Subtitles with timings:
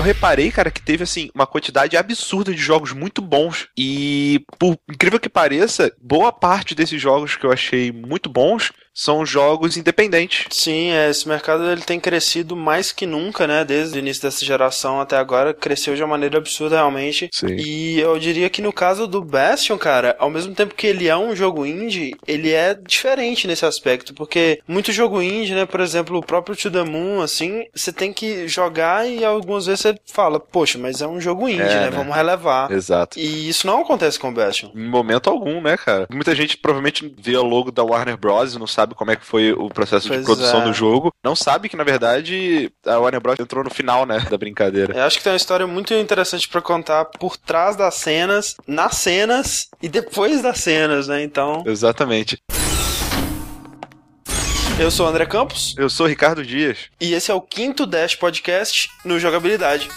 [0.00, 3.68] Eu reparei, cara, que teve, assim, uma quantidade absurda de jogos muito bons.
[3.76, 9.24] E, por incrível que pareça, boa parte desses jogos que eu achei muito bons são
[9.24, 10.46] jogos independentes.
[10.50, 13.64] Sim, é, esse mercado ele tem crescido mais que nunca, né?
[13.64, 17.28] Desde o início dessa geração até agora, cresceu de uma maneira absurda realmente.
[17.32, 17.54] Sim.
[17.56, 21.16] E eu diria que no caso do Bastion, cara, ao mesmo tempo que ele é
[21.16, 25.64] um jogo indie, ele é diferente nesse aspecto, porque muito jogo indie, né?
[25.66, 29.80] Por exemplo, o próprio To The Moon, assim, você tem que jogar e algumas vezes
[29.80, 31.80] você fala, poxa, mas é um jogo indie, É, né?
[31.82, 31.90] né?
[31.90, 32.70] Vamos relevar.
[32.70, 33.18] Exato.
[33.18, 34.70] E isso não acontece com o Bastion.
[34.74, 36.06] Em momento algum, né, cara?
[36.10, 38.54] Muita gente provavelmente vê o logo da Warner Bros.
[38.54, 40.64] e não sabe como é que foi o processo Pois de produção é.
[40.64, 41.12] do jogo.
[41.24, 43.38] Não sabe que, na verdade, a Warner Bros.
[43.38, 44.96] entrou no final, né, da brincadeira.
[44.96, 48.96] Eu acho que tem uma história muito interessante pra contar por trás das cenas, nas
[48.96, 51.22] cenas e depois das cenas, né?
[51.22, 52.38] Então, Exatamente.
[54.78, 56.78] eu sou o André Campos Eu sou o Ricardo Dias.
[57.00, 59.88] e esse é o quinto Dash Podcast no Jogabilidade.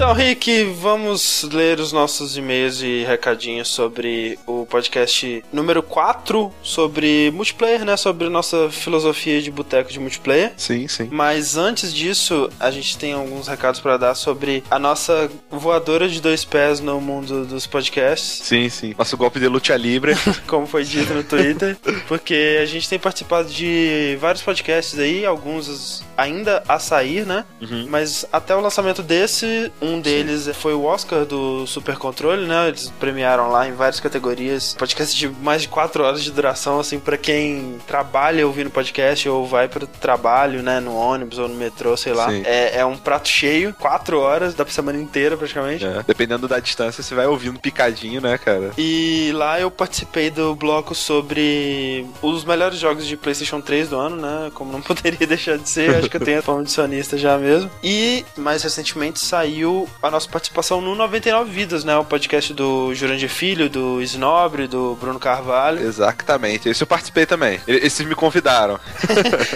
[0.00, 7.30] Então, Rick, vamos ler os nossos e-mails e recadinhos sobre o podcast número 4 sobre
[7.32, 7.98] multiplayer, né?
[7.98, 10.54] Sobre nossa filosofia de boteco de multiplayer.
[10.56, 11.10] Sim, sim.
[11.12, 16.18] Mas antes disso, a gente tem alguns recados para dar sobre a nossa voadora de
[16.18, 18.94] dois pés no mundo dos podcasts, Sim, sim.
[18.96, 20.14] Nosso golpe de luta livre.
[20.48, 21.76] como foi dito no Twitter,
[22.08, 27.44] porque a gente tem participado de vários podcasts aí, alguns ainda a sair, né?
[27.60, 27.86] Uhum.
[27.90, 32.68] Mas até o lançamento desse, um deles foi o Oscar do Super Controle, né?
[32.68, 34.74] Eles premiaram lá em várias categorias.
[34.78, 39.46] Podcast de mais de 4 horas de duração, assim, pra quem trabalha ouvindo podcast ou
[39.46, 40.80] vai pro trabalho, né?
[40.80, 42.28] No ônibus ou no metrô, sei lá.
[42.28, 42.42] Sim.
[42.44, 45.84] É, é um prato cheio, 4 horas, dá pra semana inteira praticamente.
[45.84, 48.72] É, Dependendo da distância, você vai ouvindo picadinho, né, cara?
[48.76, 54.16] E lá eu participei do bloco sobre os melhores jogos de PlayStation 3 do ano,
[54.16, 54.50] né?
[54.54, 57.38] Como não poderia deixar de ser, acho que eu tenho a fama de sonista já
[57.38, 57.70] mesmo.
[57.82, 61.96] E mais recentemente saiu a nossa participação no 99 Vidas, né?
[61.96, 65.80] O podcast do Jurandir Filho, do Snobre, do Bruno Carvalho.
[65.80, 66.68] Exatamente.
[66.68, 67.60] Esse eu participei também.
[67.66, 68.78] Esses me convidaram.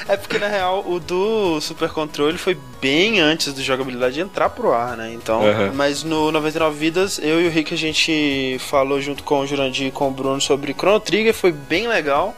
[0.09, 4.73] É porque na real o do Super Controle foi bem antes do jogabilidade entrar pro
[4.73, 5.13] ar, né?
[5.15, 5.73] Então, Uhum.
[5.75, 9.89] mas no 99 Vidas, eu e o Rick a gente falou junto com o Jurandir
[9.89, 12.35] e com o Bruno sobre Chrono Trigger, foi bem legal.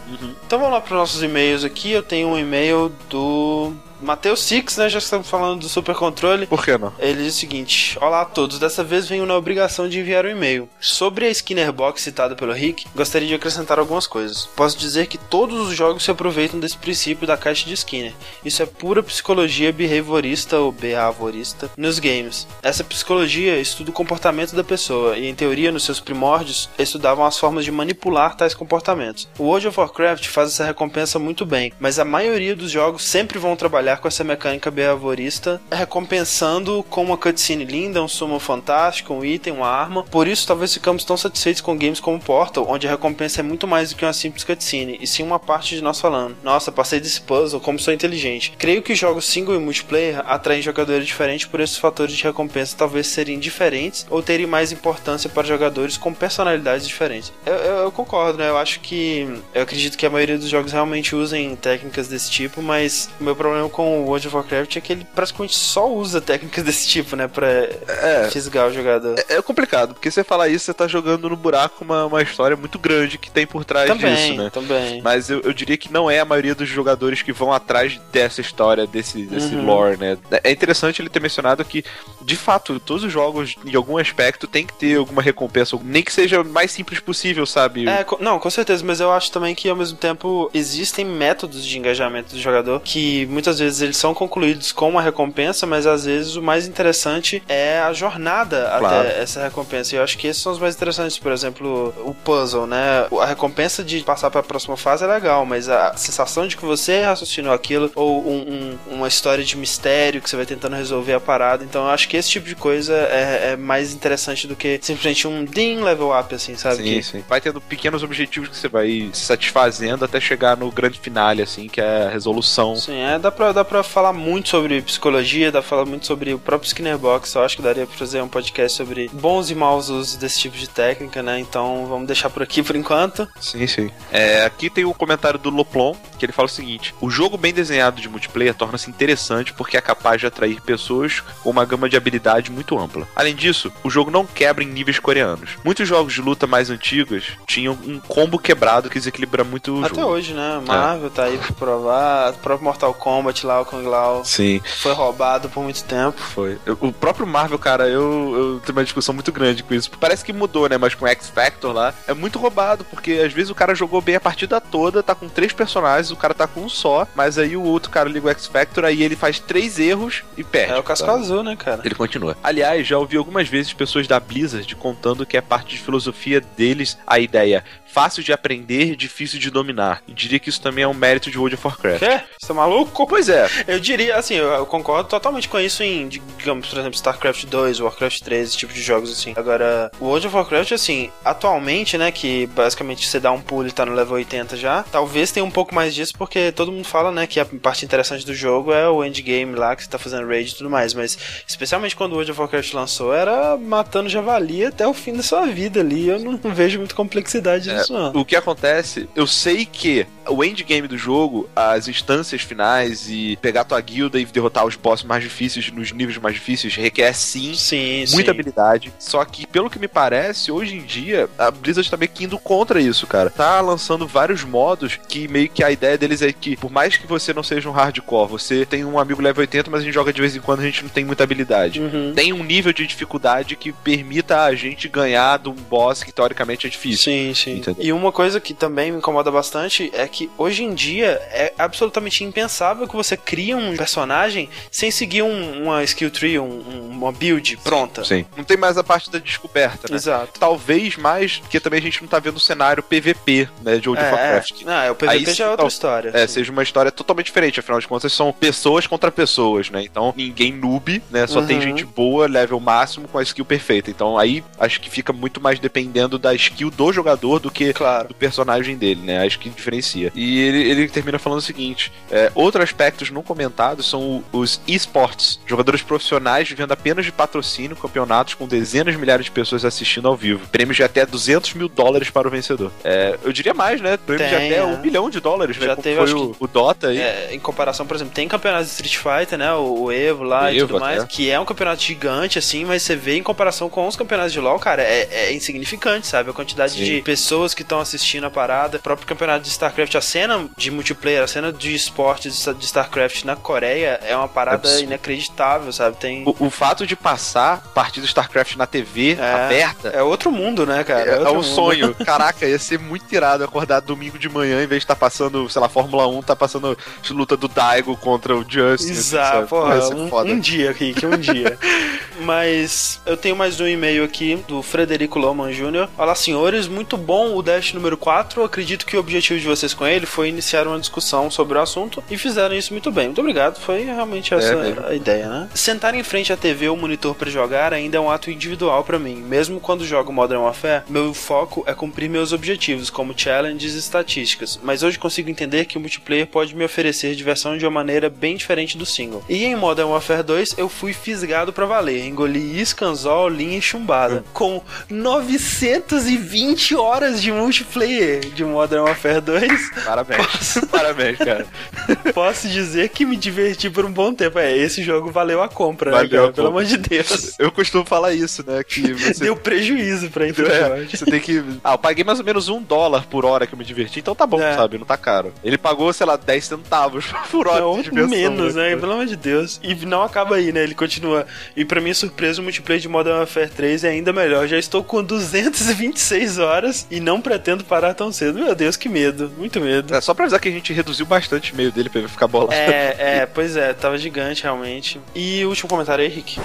[0.47, 1.91] Então vamos lá para nossos e-mails aqui.
[1.93, 4.89] Eu tenho um e-mail do Matheus Six, né?
[4.89, 6.47] Já estamos falando do Super Controle.
[6.47, 6.93] Por que não?
[6.99, 10.31] Ele diz o seguinte: Olá a todos, dessa vez venho na obrigação de enviar um
[10.31, 10.69] e-mail.
[10.81, 14.47] Sobre a Skinner Box citada pelo Rick, gostaria de acrescentar algumas coisas.
[14.57, 18.15] Posso dizer que todos os jogos se aproveitam desse princípio da caixa de Skinner.
[18.45, 22.47] Isso é pura psicologia behaviorista ou behaviorista nos games.
[22.63, 27.39] Essa psicologia estuda o comportamento da pessoa e, em teoria, nos seus primórdios, estudavam as
[27.39, 29.29] formas de manipular tais comportamentos.
[29.39, 33.39] O World of Warcraft faz essa recompensa muito bem, mas a maioria dos jogos sempre
[33.39, 39.25] vão trabalhar com essa mecânica behaviorista, recompensando com uma cutscene linda, um sumo fantástico, um
[39.25, 40.03] item, uma arma.
[40.05, 43.67] Por isso, talvez ficamos tão satisfeitos com games como Portal, onde a recompensa é muito
[43.67, 46.99] mais do que uma simples cutscene, e sim uma parte de nós falando: Nossa, passei
[47.01, 48.53] desse puzzle, como sou inteligente.
[48.59, 53.07] Creio que jogos single e multiplayer atraem jogadores diferentes por esses fatores de recompensa talvez
[53.07, 57.33] serem diferentes ou terem mais importância para jogadores com personalidades diferentes.
[57.45, 58.49] Eu, eu- eu concordo, né?
[58.49, 59.27] Eu acho que.
[59.55, 63.35] Eu acredito que a maioria dos jogos realmente usem técnicas desse tipo, mas o meu
[63.37, 67.15] problema com o World of Warcraft é que ele praticamente só usa técnicas desse tipo,
[67.15, 67.29] né?
[67.29, 68.29] Pra É.
[68.33, 69.15] fisgar o jogador.
[69.29, 72.79] É complicado, porque você falar isso, você tá jogando no buraco uma, uma história muito
[72.79, 74.49] grande que tem por trás também, disso, né?
[74.51, 75.03] também.
[75.03, 78.41] Mas eu, eu diria que não é a maioria dos jogadores que vão atrás dessa
[78.41, 79.67] história, desse, desse Uhum.
[79.67, 80.17] lore, né?
[80.43, 81.85] É interessante ele ter mencionado que,
[82.23, 86.13] de fato, todos os jogos, em algum aspecto, tem que ter alguma recompensa, nem que
[86.13, 87.87] seja o mais simples possível, sabe?
[87.87, 91.77] É, não, com certeza, mas eu acho também que ao mesmo tempo existem métodos de
[91.79, 96.37] engajamento do jogador que muitas vezes eles são concluídos com uma recompensa, mas às vezes
[96.37, 99.09] o mais interessante é a jornada Claro.
[99.09, 99.95] até essa recompensa.
[99.95, 103.07] E eu acho que esses são os mais interessantes, por exemplo, o puzzle, né?
[103.21, 106.65] A recompensa de passar para a próxima fase é legal, mas a sensação de que
[106.65, 111.15] você raciocinou aquilo ou um- um- uma história de mistério que você vai tentando resolver
[111.15, 111.65] a parada.
[111.65, 115.27] Então eu acho que esse tipo de coisa é, é mais interessante do que simplesmente
[115.27, 116.77] um ding level up, assim, sabe?
[116.77, 117.25] Sim, Que- sim.
[117.29, 121.69] Vai tendo pequenos objetivos que você vai se satisfazendo até chegar no grande finale, assim,
[121.69, 122.77] que é a resolução.
[122.77, 126.35] Sim, é, dá pra, dá pra falar muito sobre psicologia, dá pra falar muito sobre
[126.35, 127.35] o próprio Skinner Box.
[127.35, 130.57] Eu acho que daria pra fazer um podcast sobre bons e maus usos desse tipo
[130.57, 131.41] de técnica, né?
[131.41, 133.27] Então vamos deixar por aqui por enquanto.
[133.41, 133.91] Sim, sim.
[134.13, 135.95] É, aqui tem o comentário do Loplon.
[136.19, 139.81] que ele fala o seguinte: o jogo bem desenhado de multiplayer torna-se interessante porque é
[139.81, 143.09] capaz de atrair pessoas com uma gama de habilidade muito ampla.
[143.17, 145.51] Além disso, o jogo não quebra em níveis coreanos.
[145.65, 149.95] Muitos jogos de luta mais antigos tinham um combo quebrado que desequilibra muito o Até
[149.95, 150.09] jogo.
[150.13, 150.61] hoje, né?
[150.67, 152.31] Marvel tá aí pra provar.
[152.33, 156.21] O próprio Mortal Kombat lá, o Lao, Sim, foi roubado por muito tempo.
[156.21, 156.59] foi.
[156.67, 159.91] Eu- O próprio Marvel, cara, eu, eu tenho uma discussão muito grande com isso.
[159.99, 160.77] Parece que mudou, né?
[160.77, 164.17] Mas com X Factor lá, é muito roubado, porque às vezes o cara jogou bem
[164.17, 167.57] a partida toda, tá com três personagens, o cara tá com um só, mas aí
[167.57, 170.73] o outro cara liga o X Factor, aí ele faz três erros e perde.
[170.75, 171.21] É o casco sabe?
[171.21, 171.81] azul, né, cara?
[171.85, 172.37] Ele continua.
[172.43, 176.99] Aliás, já ouvi algumas vezes pessoas da Blizzard contando que é parte de filosofia deles
[177.07, 177.65] a ideia
[177.97, 180.03] fácil de aprender, difícil de dominar.
[180.07, 181.99] E diria que isso também é um mérito de World of Warcraft.
[181.99, 182.21] Quê?
[182.39, 183.07] Você tá maluco?
[183.07, 186.95] Pois é, Eu diria, assim, eu, eu concordo totalmente com isso em, digamos, por exemplo,
[186.95, 189.33] StarCraft 2, Warcraft 3, esse tipo de jogos, assim.
[189.35, 193.73] Agora, o World of Warcraft, assim, atualmente, né, que basicamente você dá um pulo e
[193.73, 197.11] tá no level 80 já, talvez tenha um pouco mais disso, porque todo mundo fala,
[197.11, 200.29] né, que a parte interessante do jogo é o endgame lá, que você tá fazendo
[200.29, 201.17] raid e tudo mais, mas
[201.49, 205.47] especialmente quando o World of Warcraft lançou, era matando javali até o fim da sua
[205.47, 207.86] vida ali, eu não, não vejo muita complexidade nisso, não.
[208.15, 213.65] O que acontece, eu sei que o endgame do jogo, as instâncias finais e pegar
[213.65, 218.05] tua guilda e derrotar os bosses mais difíceis nos níveis mais difíceis requer sim Sim,
[218.11, 218.31] muita sim.
[218.31, 218.93] habilidade.
[218.99, 222.39] Só que, pelo que me parece, hoje em dia, a Blizzard tá meio que indo
[222.39, 223.31] contra isso, cara.
[223.31, 227.07] Tá lançando vários modos que meio que a ideia deles é que, por mais que
[227.07, 230.13] você não seja um hardcore, você tem um amigo level 80, mas a gente joga
[230.13, 231.81] de vez em quando, a gente não tem muita habilidade.
[231.81, 232.13] Uhum.
[232.15, 236.67] Tem um nível de dificuldade que permita a gente ganhar de um boss que teoricamente
[236.67, 237.13] é difícil.
[237.13, 237.66] Sim, sim.
[237.71, 237.87] Entendeu?
[237.87, 242.23] E uma coisa que também me incomoda bastante é que hoje em dia é absolutamente
[242.25, 247.13] impensável que você crie um personagem sem seguir um- uma skill tree, um- um- uma
[247.13, 248.05] build pronta.
[248.05, 248.25] Sim.
[248.37, 249.97] Não tem mais a parte da descoberta, né?
[249.97, 250.39] Exato.
[250.39, 254.05] Talvez mais, porque também a gente não tá vendo o cenário PVP, né, de World
[254.05, 254.63] of É, Warcraft.
[254.63, 254.65] é.
[254.65, 256.11] Não, é, o PVP Aí já é outra tal- história.
[256.15, 256.35] É, sim.
[256.35, 259.83] seja uma história totalmente diferente, afinal de contas são pessoas contra pessoas, né?
[259.83, 261.27] Então ninguém noob, né?
[261.27, 261.63] Só tem Uhum.
[261.63, 263.91] gente boa, level máximo, com a skill perfeita.
[263.91, 268.09] Então aí acho que fica muito mais dependendo da skill do jogador do que Claro.
[268.09, 269.25] do personagem dele, né?
[269.27, 270.13] Acho que diferencia.
[270.15, 274.01] E ele, ele termina falando o seguinte: é, outros aspectos não comentados são
[274.33, 279.31] o- os esportes, jogadores profissionais vivendo apenas de patrocínio, campeonatos com dezenas de milhares de
[279.31, 282.71] pessoas assistindo ao vivo, prêmios de até 200 mil dólares para o vencedor.
[282.85, 283.97] É, eu diria mais, né?
[283.97, 284.65] Prêmios de Tem, até é.
[284.65, 285.67] um bilhão de dólares, né?
[285.67, 286.99] Já Como teve, foi o, o Dota aí.
[286.99, 289.53] É, em comparação, por exemplo, tem campeonatos de Street Fighter, né?
[289.55, 291.09] O, o Evo lá O e Evo tudo mais, até.
[291.13, 294.41] que é um campeonato gigante, assim, mas você vê em comparação com os campeonatos de
[294.41, 296.31] LoL, cara, é, é insignificante, sabe?
[296.31, 296.85] A quantidade Sim.
[296.85, 300.71] de pessoas que estão assistindo a parada, o próprio campeonato de StarCraft, a cena de
[300.71, 304.83] multiplayer, a cena de esportes de Star- de StarCraft na Coreia é uma parada Absurdo.
[304.85, 305.97] inacreditável, sabe?
[305.97, 306.23] Tem.
[306.27, 309.33] O, o fato de passar partida de StarCraft na TV É.
[309.45, 311.11] aberta É outro mundo, né, cara?
[311.11, 311.45] É, é outro um mundo.
[311.45, 311.95] sonho.
[312.05, 315.61] Caraca, ia ser muito irado acordar domingo de manhã em vez de estar passando, sei
[315.61, 316.77] lá, Fórmula 1, tá passando
[317.11, 318.91] luta do Daigo contra o Justin.
[318.91, 319.49] Exato, sabe?
[319.49, 319.89] porra,
[320.27, 321.59] um, um dia, Rick, um dia.
[322.21, 325.89] Mas eu tenho mais um e-mail aqui do Frederico Loman Jr.
[325.99, 328.43] Olá, senhores, muito bom o Dash número 4.
[328.43, 332.03] Acredito que o objetivo de vocês com ele foi iniciar uma discussão sobre o assunto
[332.11, 333.07] e fizeram isso muito bem.
[333.07, 335.49] Muito obrigado, foi realmente essa É a ideia, né?
[335.55, 338.99] Sentar em frente à TV ou monitor para jogar ainda é um ato individual para
[338.99, 339.17] mim.
[339.17, 344.59] Mesmo quando jogo Modern Warfare, meu foco é cumprir meus objetivos, como challenges e estatísticas.
[344.63, 348.37] Mas hoje consigo entender que o multiplayer pode me oferecer diversão de uma maneira bem
[348.37, 349.25] diferente do single.
[349.29, 353.63] E em Modern Warfare 2 eu fui fisgado pra valer, engoli isca, anzol, linha e
[353.63, 354.25] chumbada.
[354.33, 360.59] Com 920 horas de multiplayer de Modern Warfare 2, Parabéns.
[360.71, 361.47] Parabéns, cara.
[362.15, 364.39] posso dizer que me diverti por um bom tempo.
[364.39, 366.23] É, esse jogo valeu a compra, né, Valeu cara?
[366.23, 366.63] a Pelo compra.
[366.63, 367.35] amor de Deus.
[367.39, 368.63] Eu costumo falar isso, né?
[368.65, 369.25] Que você.
[369.25, 371.43] Deu prejuízo pra É, Infinity você tem que.
[371.63, 374.15] Ah, eu paguei mais ou menos um dólar por hora que eu me diverti, então
[374.15, 374.55] tá bom, É.
[374.55, 374.79] sabe?
[374.79, 375.33] Não tá caro.
[375.45, 378.09] Ele pagou, sei lá, 10 centavos por hora Não, de diversão.
[378.11, 378.69] menos, né?
[378.71, 379.61] Tipo, Pelo amor de Deus.
[379.63, 380.63] E não acaba aí, né?
[380.63, 381.27] Ele continua.
[381.57, 384.47] E pra minha surpresa, o multiplayer de Modern Warfare 3 é ainda melhor.
[384.47, 388.39] Já estou com 226 horas e não pretendo parar tão cedo.
[388.39, 389.31] Meu Deus, que medo.
[389.37, 389.95] Muito medo.
[389.95, 392.27] É, só pra avisar que a gente reduziu bastante o meio dele pra ele ficar
[392.27, 392.53] bolado.
[392.53, 395.01] É, é, pois é, tava gigante realmente.
[395.15, 396.41] E o último comentário aí, Rick.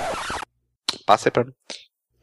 [1.06, 1.54] Passa aí pra mim.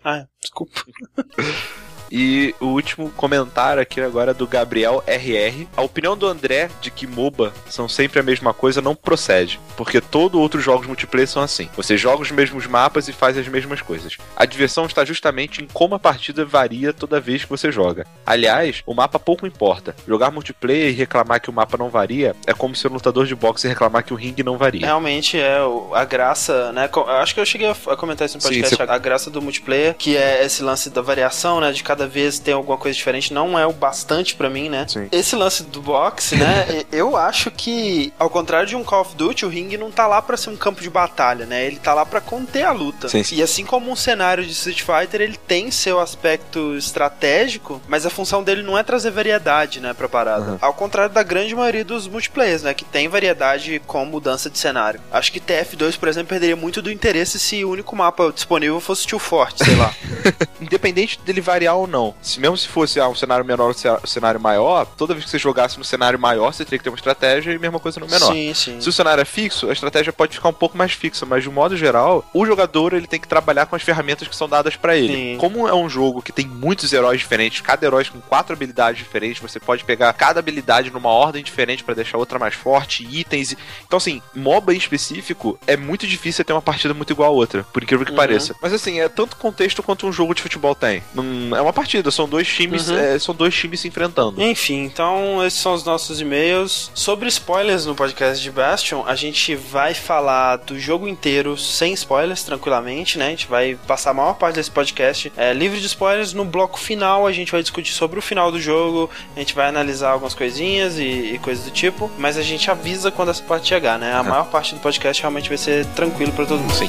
[0.05, 0.85] Ah, desculpa.
[2.11, 5.67] E o último comentário aqui agora é do Gabriel RR.
[5.77, 10.01] A opinião do André de que MOBA são sempre a mesma coisa não procede, porque
[10.01, 11.69] todo outros jogos multiplayer são assim.
[11.77, 14.17] Você joga os mesmos mapas e faz as mesmas coisas.
[14.37, 18.07] A diversão está justamente em como a partida varia toda vez que você joga.
[18.25, 19.95] Aliás, o mapa pouco importa.
[20.07, 23.35] Jogar multiplayer e reclamar que o mapa não varia é como ser um lutador de
[23.35, 24.87] boxe e reclamar que o ringue não varia.
[24.87, 25.59] Realmente é
[25.95, 26.89] a graça, né?
[27.21, 28.77] Acho que eu cheguei a comentar isso no Sim, podcast.
[28.77, 31.71] você- A graça do multiplayer, que é esse lance da variação, né?
[31.73, 34.87] De cada cada vez ter alguma coisa diferente não é o bastante para mim, né?
[34.87, 35.09] Sim.
[35.11, 36.85] Esse lance do boxe, né?
[36.93, 40.23] eu acho que, ao contrário de um Call of Duty, o ringue não tá lá
[40.23, 41.67] para ser um campo de batalha, né?
[41.67, 43.09] Ele tá lá para conter a luta.
[43.09, 43.25] Sim.
[43.33, 48.11] E assim como um cenário de Street Fighter, ele tem seu aspecto estratégico, mas a
[48.11, 50.53] função dele não é trazer variedade, né, pra parada.
[50.53, 50.59] Uhum.
[50.61, 55.01] Ao contrário da grande maioria dos multiplayers, né, que tem variedade com mudança de cenário.
[55.11, 59.07] Acho que TF2, por exemplo, perderia muito do interesse se o único mapa disponível fosse
[59.07, 59.93] Tio Forte, sei lá.
[60.61, 62.15] Independente dele variar ou não.
[62.23, 65.31] Se mesmo se fosse ah, um cenário menor ou um cenário maior, toda vez que
[65.31, 68.07] você jogasse no cenário maior, você teria que ter uma estratégia e mesma coisa no
[68.07, 68.33] menor.
[68.33, 68.81] Sim, sim.
[68.81, 71.49] Se o cenário é fixo, a estratégia pode ficar um pouco mais fixa, mas de
[71.49, 74.77] um modo geral, o jogador ele tem que trabalhar com as ferramentas que são dadas
[74.77, 75.15] pra ele.
[75.15, 75.37] Sim.
[75.39, 79.41] Como é um jogo que tem muitos heróis diferentes, cada herói com quatro habilidades diferentes,
[79.43, 83.53] você pode pegar cada habilidade numa ordem diferente pra deixar outra mais forte, itens.
[83.53, 87.33] e- Então assim, MOBA em específico é muito difícil ter uma partida muito igual a
[87.35, 88.17] outra, por incrível que Uhum.
[88.17, 88.55] pareça.
[88.61, 91.03] Mas assim, é tanto contexto quanto um jogo de futebol tem.
[91.15, 92.97] Não- é uma partida, são dois times, Uhum.
[92.99, 94.43] é, são dois times se enfrentando.
[94.43, 96.91] Enfim, então esses são os nossos e-mails.
[96.95, 102.43] Sobre spoilers no podcast de Bastion, a gente vai falar do jogo inteiro sem spoilers,
[102.43, 103.27] tranquilamente, né?
[103.27, 106.33] A gente vai passar a maior parte desse podcast é, livre de spoilers.
[106.33, 109.69] No bloco final, a gente vai discutir sobre o final do jogo, a gente vai
[109.69, 113.69] analisar algumas coisinhas e, e coisas do tipo, mas a gente avisa quando essa parte
[113.69, 114.15] chegar, né?
[114.15, 116.75] A maior parte do podcast realmente vai ser tranquilo pra todo mundo.
[116.75, 116.89] Sim.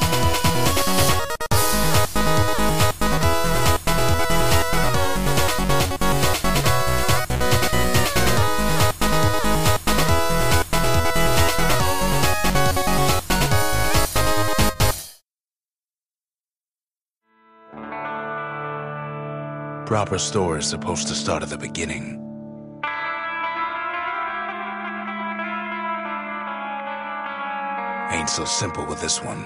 [19.89, 22.24] Proper story is supposed to start at the beginning.
[28.12, 29.41] Ain't so simple with this one.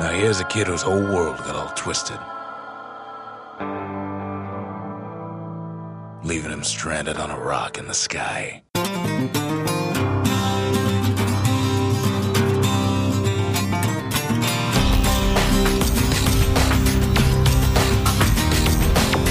[0.00, 2.18] Now here's a kid whose whole world got all twisted.
[6.26, 8.62] Leaving him stranded on a rock in the sky.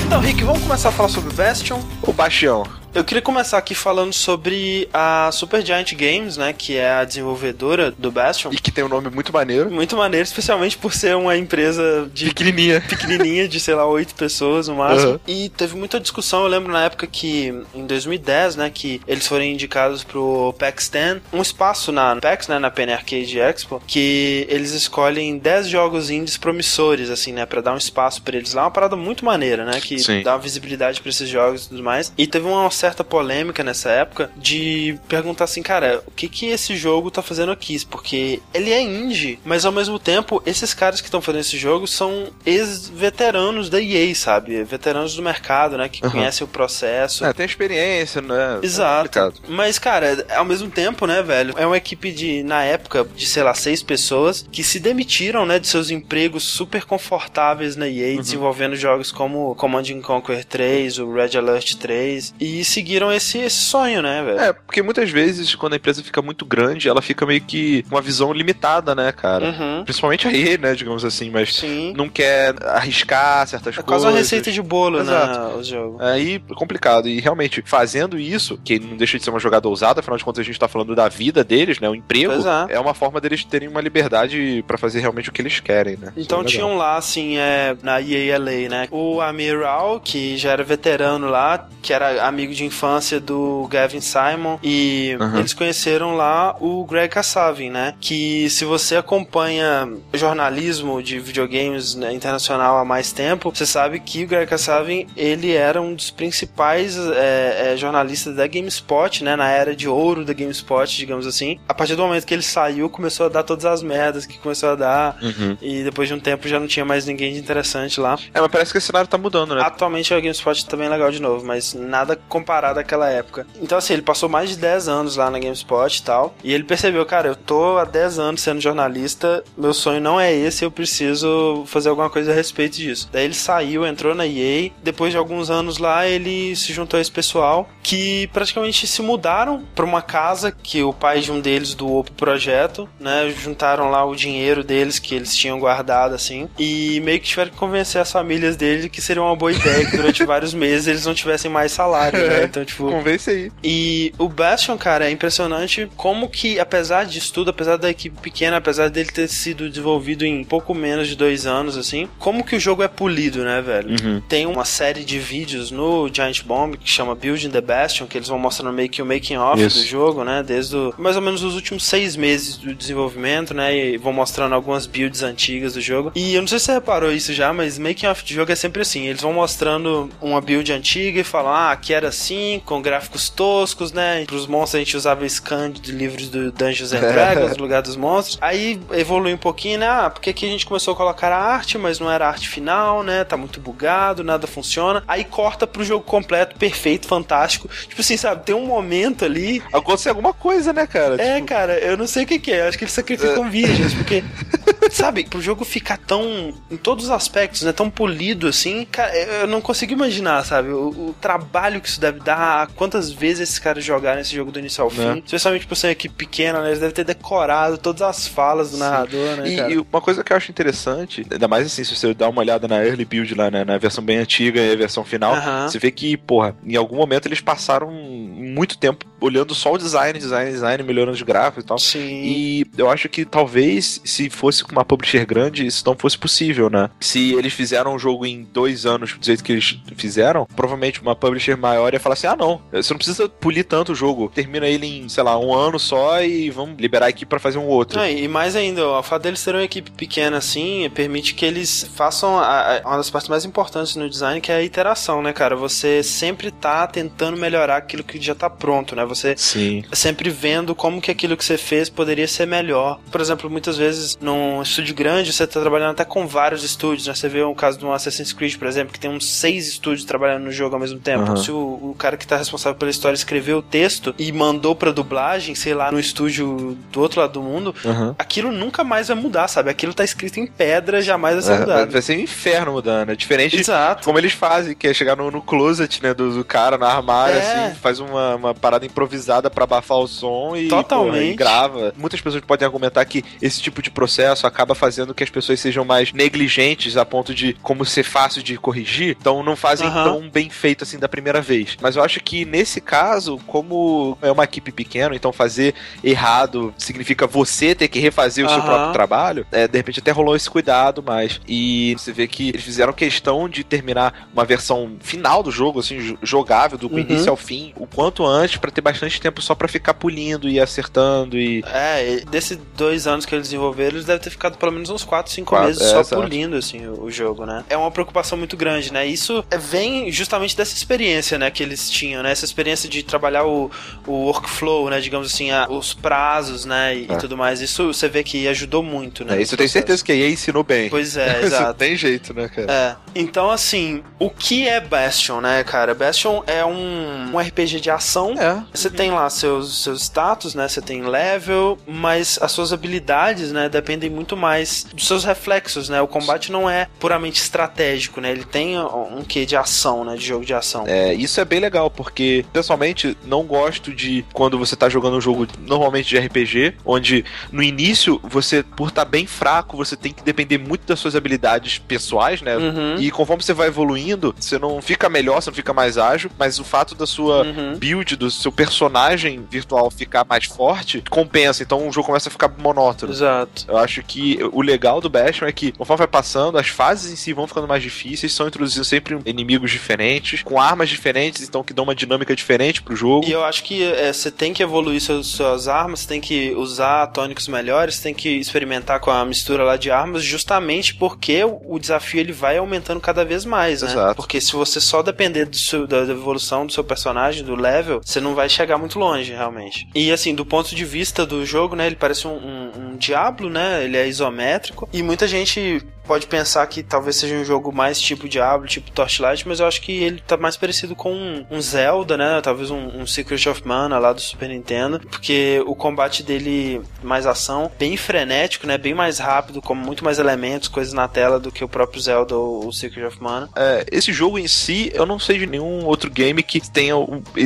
[0.07, 1.81] Então, Rick, vamos começar a falar sobre Bastion.
[2.01, 2.63] O Bastião.
[2.97, 8.11] Eu queria começar aqui falando sobre a Supergiant Games, né, que é a desenvolvedora do
[8.11, 8.49] Bastion.
[8.51, 9.69] E que tem um nome muito maneiro.
[9.69, 12.81] Muito maneiro, especialmente por ser uma empresa de Pequenininha.
[12.89, 15.11] pequenininha, de sei lá, oito pessoas no máximo.
[15.11, 15.19] Uhum.
[15.27, 19.43] E teve muita discussão, eu lembro na época que, em 2010, né, que eles foram
[19.43, 24.71] indicados pro PAX 10, um espaço na PAX, né, na Penny Arcade Expo, que eles
[24.71, 28.71] escolhem 10 jogos indies promissores, assim, né, pra dar um espaço pra eles lá, uma
[28.71, 30.23] parada muito maneira, né, que Sim.
[30.23, 32.11] dá visibilidade pra esses jogos e tudo mais.
[32.17, 36.75] E teve uma certa polêmica nessa época de perguntar assim, cara, o que que esse
[36.75, 37.77] jogo tá fazendo aqui?
[37.85, 41.85] Porque ele é indie, mas ao mesmo tempo, esses caras que estão fazendo esse jogo
[41.87, 44.63] são ex-veteranos da EA, sabe?
[44.63, 45.89] Veteranos do mercado, né?
[45.89, 46.11] Que Uhum.
[46.11, 47.25] conhecem o processo.
[47.25, 48.59] É, tem experiência, né?
[48.61, 49.19] Exato.
[49.19, 49.31] É.
[49.47, 51.53] Mas, cara, ao mesmo tempo, né, velho?
[51.57, 55.59] É uma equipe de, na época, de, sei lá, seis pessoas que se demitiram, né,
[55.59, 58.21] de seus empregos super confortáveis na EA, Uhum.
[58.21, 63.57] desenvolvendo jogos como Command and Conquer 3, o Red Alert 3, e seguiram esse, esse
[63.57, 64.39] sonho, né, velho?
[64.39, 67.95] É, porque muitas vezes, quando a empresa fica muito grande, ela fica meio que com
[67.95, 69.45] uma visão limitada, né, cara?
[69.45, 69.83] Uhum.
[69.83, 71.93] Principalmente a EA, né, digamos assim, mas Sim.
[71.95, 73.85] não quer arriscar certas É coisas.
[73.85, 75.39] quase uma receita de bolo, Exato.
[75.39, 75.97] né, o jogo.
[76.01, 77.07] Aí, complicado.
[77.07, 80.41] E realmente, fazendo isso, que não deixa de ser uma jogada ousada, afinal de contas
[80.41, 81.89] a gente tá falando da vida deles, né?
[81.89, 82.33] O emprego
[82.69, 82.73] é.
[82.75, 86.11] é uma forma deles terem uma liberdade pra fazer realmente o que eles querem, né?
[86.17, 88.87] Então é tinham lá, assim, é, na EA LA, né?
[88.91, 94.01] O Amir Rao, que já era veterano lá, que era amigo de infância do Gavin
[94.01, 95.39] Simon, e Uhum.
[95.39, 97.93] eles conheceram lá o Greg Kasavin, né?
[98.01, 104.23] Que se você acompanha jornalismo de videogames né, internacional há mais tempo, você sabe que
[104.23, 109.35] o Greg Kasavin, ele era um dos principais é, é, jornalistas da GameSpot, né?
[109.35, 111.59] Na era de ouro da GameSpot, digamos assim.
[111.69, 114.69] A partir do momento que ele saiu, começou a dar todas as merdas que começou
[114.69, 115.17] a dar.
[115.21, 115.57] Uhum.
[115.61, 118.17] E depois de um tempo já não tinha mais ninguém de interessante lá.
[118.33, 119.61] É, mas parece que esse cenário tá mudando, né?
[119.61, 122.15] Atualmente a GameSpot tá bem legal de novo, mas nada
[122.47, 123.45] comparado àquela época.
[123.61, 126.63] Então assim, ele passou mais de 10 anos lá na GameSpot e tal, e ele
[126.63, 130.71] percebeu, cara, eu tô há 10 anos sendo jornalista, meu sonho não é esse, eu
[130.71, 133.09] preciso fazer alguma coisa a respeito disso.
[133.11, 137.01] Daí ele saiu, entrou na EA, depois de alguns anos lá, ele se juntou a
[137.01, 141.73] esse pessoal que praticamente se mudaram pra uma casa que o pai de um deles
[141.73, 143.29] doou pro projeto, né?
[143.29, 147.57] Juntaram lá o dinheiro deles que eles tinham guardado assim, e meio que tiveram que
[147.57, 151.13] convencer as famílias dele que seria uma boa ideia que durante vários meses eles não
[151.13, 152.36] tivessem mais salário, né?
[152.41, 152.45] Né?
[152.45, 152.89] Então, tipo.
[152.89, 153.51] Convence aí.
[153.63, 158.57] E o Bastion, cara, é impressionante como que, apesar disso tudo, apesar da equipe pequena,
[158.57, 162.59] apesar dele ter sido desenvolvido em pouco menos de dois anos, assim, como que o
[162.59, 163.89] jogo é polido, né, velho?
[163.89, 164.21] Uhum.
[164.27, 168.27] Tem uma série de vídeos no Giant Bomb que chama Building the Bastion, que eles
[168.27, 170.43] vão mostrando meio que o making off do jogo, né?
[170.43, 173.75] Desde o, mais ou menos os últimos seis meses do desenvolvimento, né?
[173.75, 176.11] E vão mostrando algumas builds antigas do jogo.
[176.15, 178.55] E eu não sei se você reparou isso já, mas making off de jogo é
[178.55, 179.07] sempre assim.
[179.07, 182.26] Eles vão mostrando uma build antiga e falam, ah, aqui era assim,
[182.65, 184.25] com gráficos toscos, né?
[184.25, 187.81] Para os monstros a gente usava scan de livros do Dungeons and Dragons no lugar
[187.81, 188.37] dos monstros.
[188.41, 189.87] Aí evolui um pouquinho, né?
[189.87, 192.49] Ah, porque aqui a gente começou a colocar a arte, mas não era a arte
[192.49, 193.23] final, né?
[193.23, 195.03] Tá muito bugado, nada funciona.
[195.07, 197.69] Aí corta pro jogo completo, perfeito, fantástico.
[197.87, 198.45] Tipo assim, sabe?
[198.45, 201.21] Tem um momento ali Aconteceu alguma coisa, né, cara?
[201.21, 202.61] é, Tipo, cara, eu não sei o que, que é.
[202.61, 204.23] Eu acho que eles sacrificam vídeos, porque.
[204.91, 206.53] Sabe, pro jogo ficar tão.
[206.69, 207.71] em todos os aspectos, né?
[207.71, 210.69] Tão polido assim, cara, eu não consigo imaginar, sabe?
[210.69, 214.59] O, o trabalho que isso deve dar, quantas vezes esses caras jogaram esse jogo do
[214.59, 215.01] início ao fim.
[215.01, 215.17] É.
[215.17, 216.69] Especialmente por ser uma equipe pequena, né?
[216.69, 219.49] Eles devem ter decorado todas as falas do narrador, né?
[219.49, 222.41] E, e uma coisa que eu acho interessante, ainda mais assim, se você dá uma
[222.41, 225.35] olhada na early build lá, né, na versão bem antiga e a versão final,
[225.67, 230.17] você vê que, porra, em algum momento eles passaram muito tempo olhando só o design,
[230.17, 231.77] design, design, melhorando os gráficos e tal.
[231.77, 232.23] Sim.
[232.23, 236.69] E eu acho que talvez, se fosse com uma publisher grande, isso não fosse possível,
[236.69, 236.89] né?
[236.99, 241.15] Se eles fizeram um jogo em dois anos do jeito que eles fizeram, provavelmente uma
[241.15, 244.31] publisher maior ia falar assim: ah, não, você não precisa polir tanto o jogo.
[244.33, 247.65] Termina ele em, sei lá, um ano só e vamos liberar aqui pra fazer um
[247.67, 247.99] outro.
[247.99, 251.89] Ah, e mais ainda, o fato deles serem uma equipe pequena assim, permite que eles
[251.95, 255.33] façam a- a- uma das partes mais importantes no design, que é a iteração, né,
[255.33, 255.55] cara?
[255.55, 259.05] Você sempre tá tentando melhorar aquilo que já tá pronto, né?
[259.05, 259.83] Você Sim.
[259.93, 262.99] sempre vendo como que aquilo que você fez poderia ser melhor.
[263.11, 267.13] Por exemplo, muitas vezes num estúdio grande você tá trabalhando até com vários estúdios, né?
[267.13, 270.05] Você vê o caso de um Assassin's Creed, por exemplo, que tem uns seis estúdios
[270.05, 271.23] trabalhando no jogo ao mesmo tempo.
[271.23, 271.37] Aham.
[271.37, 274.91] Se o, o cara que tá responsável pela história escreveu o texto e mandou pra
[274.91, 278.15] dublagem, sei lá, no estúdio do outro lado do mundo, Aham.
[278.17, 279.69] aquilo nunca mais vai mudar, sabe?
[279.69, 281.91] Aquilo tá escrito em pedra, jamais vai ser É, vai, mudado.
[281.91, 283.11] vai ser um inferno mudando.
[283.11, 284.03] É diferente de Exato.
[284.05, 287.37] como eles fazem, que é chegar no, no closet, né, do, do cara, na armário,
[287.37, 287.65] É.
[287.67, 291.11] assim, faz uma, uma parada improvisada pra abafar o som e, Totalmente.
[291.13, 291.93] porra, e grava.
[291.97, 295.83] Muitas pessoas podem argumentar que esse tipo de processo acaba fazendo que as pessoas sejam
[295.85, 300.03] mais negligentes a ponto de como ser fácil de corrigir, então não fazem Aham.
[300.03, 301.77] tão bem feito assim da primeira vez.
[301.81, 307.27] Mas eu acho que nesse caso, como é uma equipe pequena, então fazer errado significa
[307.27, 311.03] você ter que refazer o seu próprio trabalho, é, de repente até rolou esse cuidado
[311.03, 311.39] mais.
[311.47, 315.99] E você vê que eles fizeram questão de terminar uma versão final do jogo, assim,
[315.99, 316.99] jo- jogável, do Uhum.
[316.99, 320.59] início ao fim, o quanto antes, pra ter bastante tempo só pra ficar polindo e
[320.59, 321.63] acertando e.
[321.67, 325.31] É, desses dois anos que eles desenvolveram, eles devem ter ficado pelo menos uns 4,
[325.31, 326.21] 5 Quatro, meses é, só exato.
[326.21, 327.63] polindo assim, o, o jogo, né?
[327.69, 329.05] É uma preocupação muito grande, né?
[329.05, 332.31] Isso é- vem justamente dessa experiência, né, que eles tinham, né?
[332.31, 333.69] Essa experiência de trabalhar o,
[334.05, 334.99] o workflow, né?
[334.99, 336.95] Digamos assim, a- os prazos, né?
[336.95, 337.17] E, e É.
[337.17, 337.61] tudo mais.
[337.61, 339.37] Isso você vê que ajudou muito, né?
[339.37, 340.89] É, isso eu tenho certeza que a EA ensinou bem.
[340.89, 341.73] Pois é, exato.
[341.79, 342.71] tem jeito, né, cara?
[342.71, 342.95] É.
[343.19, 345.93] Então, assim, o que é Bastion, né, cara?
[345.95, 348.33] Bastion é um, um RPG de ação.
[348.39, 348.63] É.
[348.73, 350.67] Você tem lá seus, seus status, né?
[350.67, 356.01] Você tem level, mas as suas habilidades, né, dependem muito mais dos seus reflexos, né?
[356.01, 358.31] O combate não é puramente estratégico, né?
[358.31, 360.15] Ele tem um quê de ação, né?
[360.15, 360.83] De jogo de ação.
[360.87, 365.21] É, isso é bem legal, porque pessoalmente não gosto de quando você tá jogando um
[365.21, 370.23] jogo normalmente de RPG, onde no início você, por estar bem fraco, você tem que
[370.23, 372.57] depender muito das suas habilidades pessoais, né?
[372.57, 372.95] Uhum.
[372.99, 376.59] E conforme você vai evoluindo, você não fica melhor, você não fica mais ágil, mas
[376.59, 377.77] o fato da sua Uhum.
[377.77, 381.61] build, do seu personagem virtual ficar mais forte, compensa.
[381.63, 383.11] Então o jogo começa a ficar monótono.
[383.11, 383.65] Exato.
[383.67, 384.16] Eu acho que
[384.51, 387.67] o legal do Bastion é que, conforme vai passando, as fases em si vão ficando
[387.67, 392.35] mais difíceis, são introduzidos sempre inimigos diferentes, com armas diferentes, então que dão uma dinâmica
[392.35, 393.27] diferente pro jogo.
[393.27, 397.07] E eu acho que é, você tem que evoluir seus, suas armas, tem que usar
[397.07, 402.19] tônicos melhores, tem que experimentar com a mistura lá de armas, justamente porque o, desafio
[402.19, 403.91] ele vai aumentando cada vez mais, né?
[403.91, 404.15] Exato.
[404.15, 408.19] Porque se você só depender do seu- da, evolução do seu personagem, do level, você
[408.19, 409.87] não vai chegar muito longe, realmente.
[409.93, 413.49] E assim, do ponto de vista do jogo, né, ele parece um, um, um Diablo,
[413.49, 413.83] né?
[413.83, 414.87] Ele é isométrico.
[414.91, 419.47] E muita gente pode pensar que talvez seja um jogo mais tipo Diablo, tipo Torchlight,
[419.47, 422.39] mas eu acho que ele tá mais parecido com um, um Zelda, né?
[422.41, 427.25] Talvez um, um Secret of Mana lá do Super Nintendo, porque o combate dele mais
[427.25, 428.77] ação, bem frenético, né?
[428.77, 432.35] Bem mais rápido, com muito mais elementos, coisas na tela do que o próprio Zelda
[432.35, 433.49] ou o Secret of Mana.
[433.55, 436.95] É, esse jogo em si, eu não sei de nenhum outro game que tenha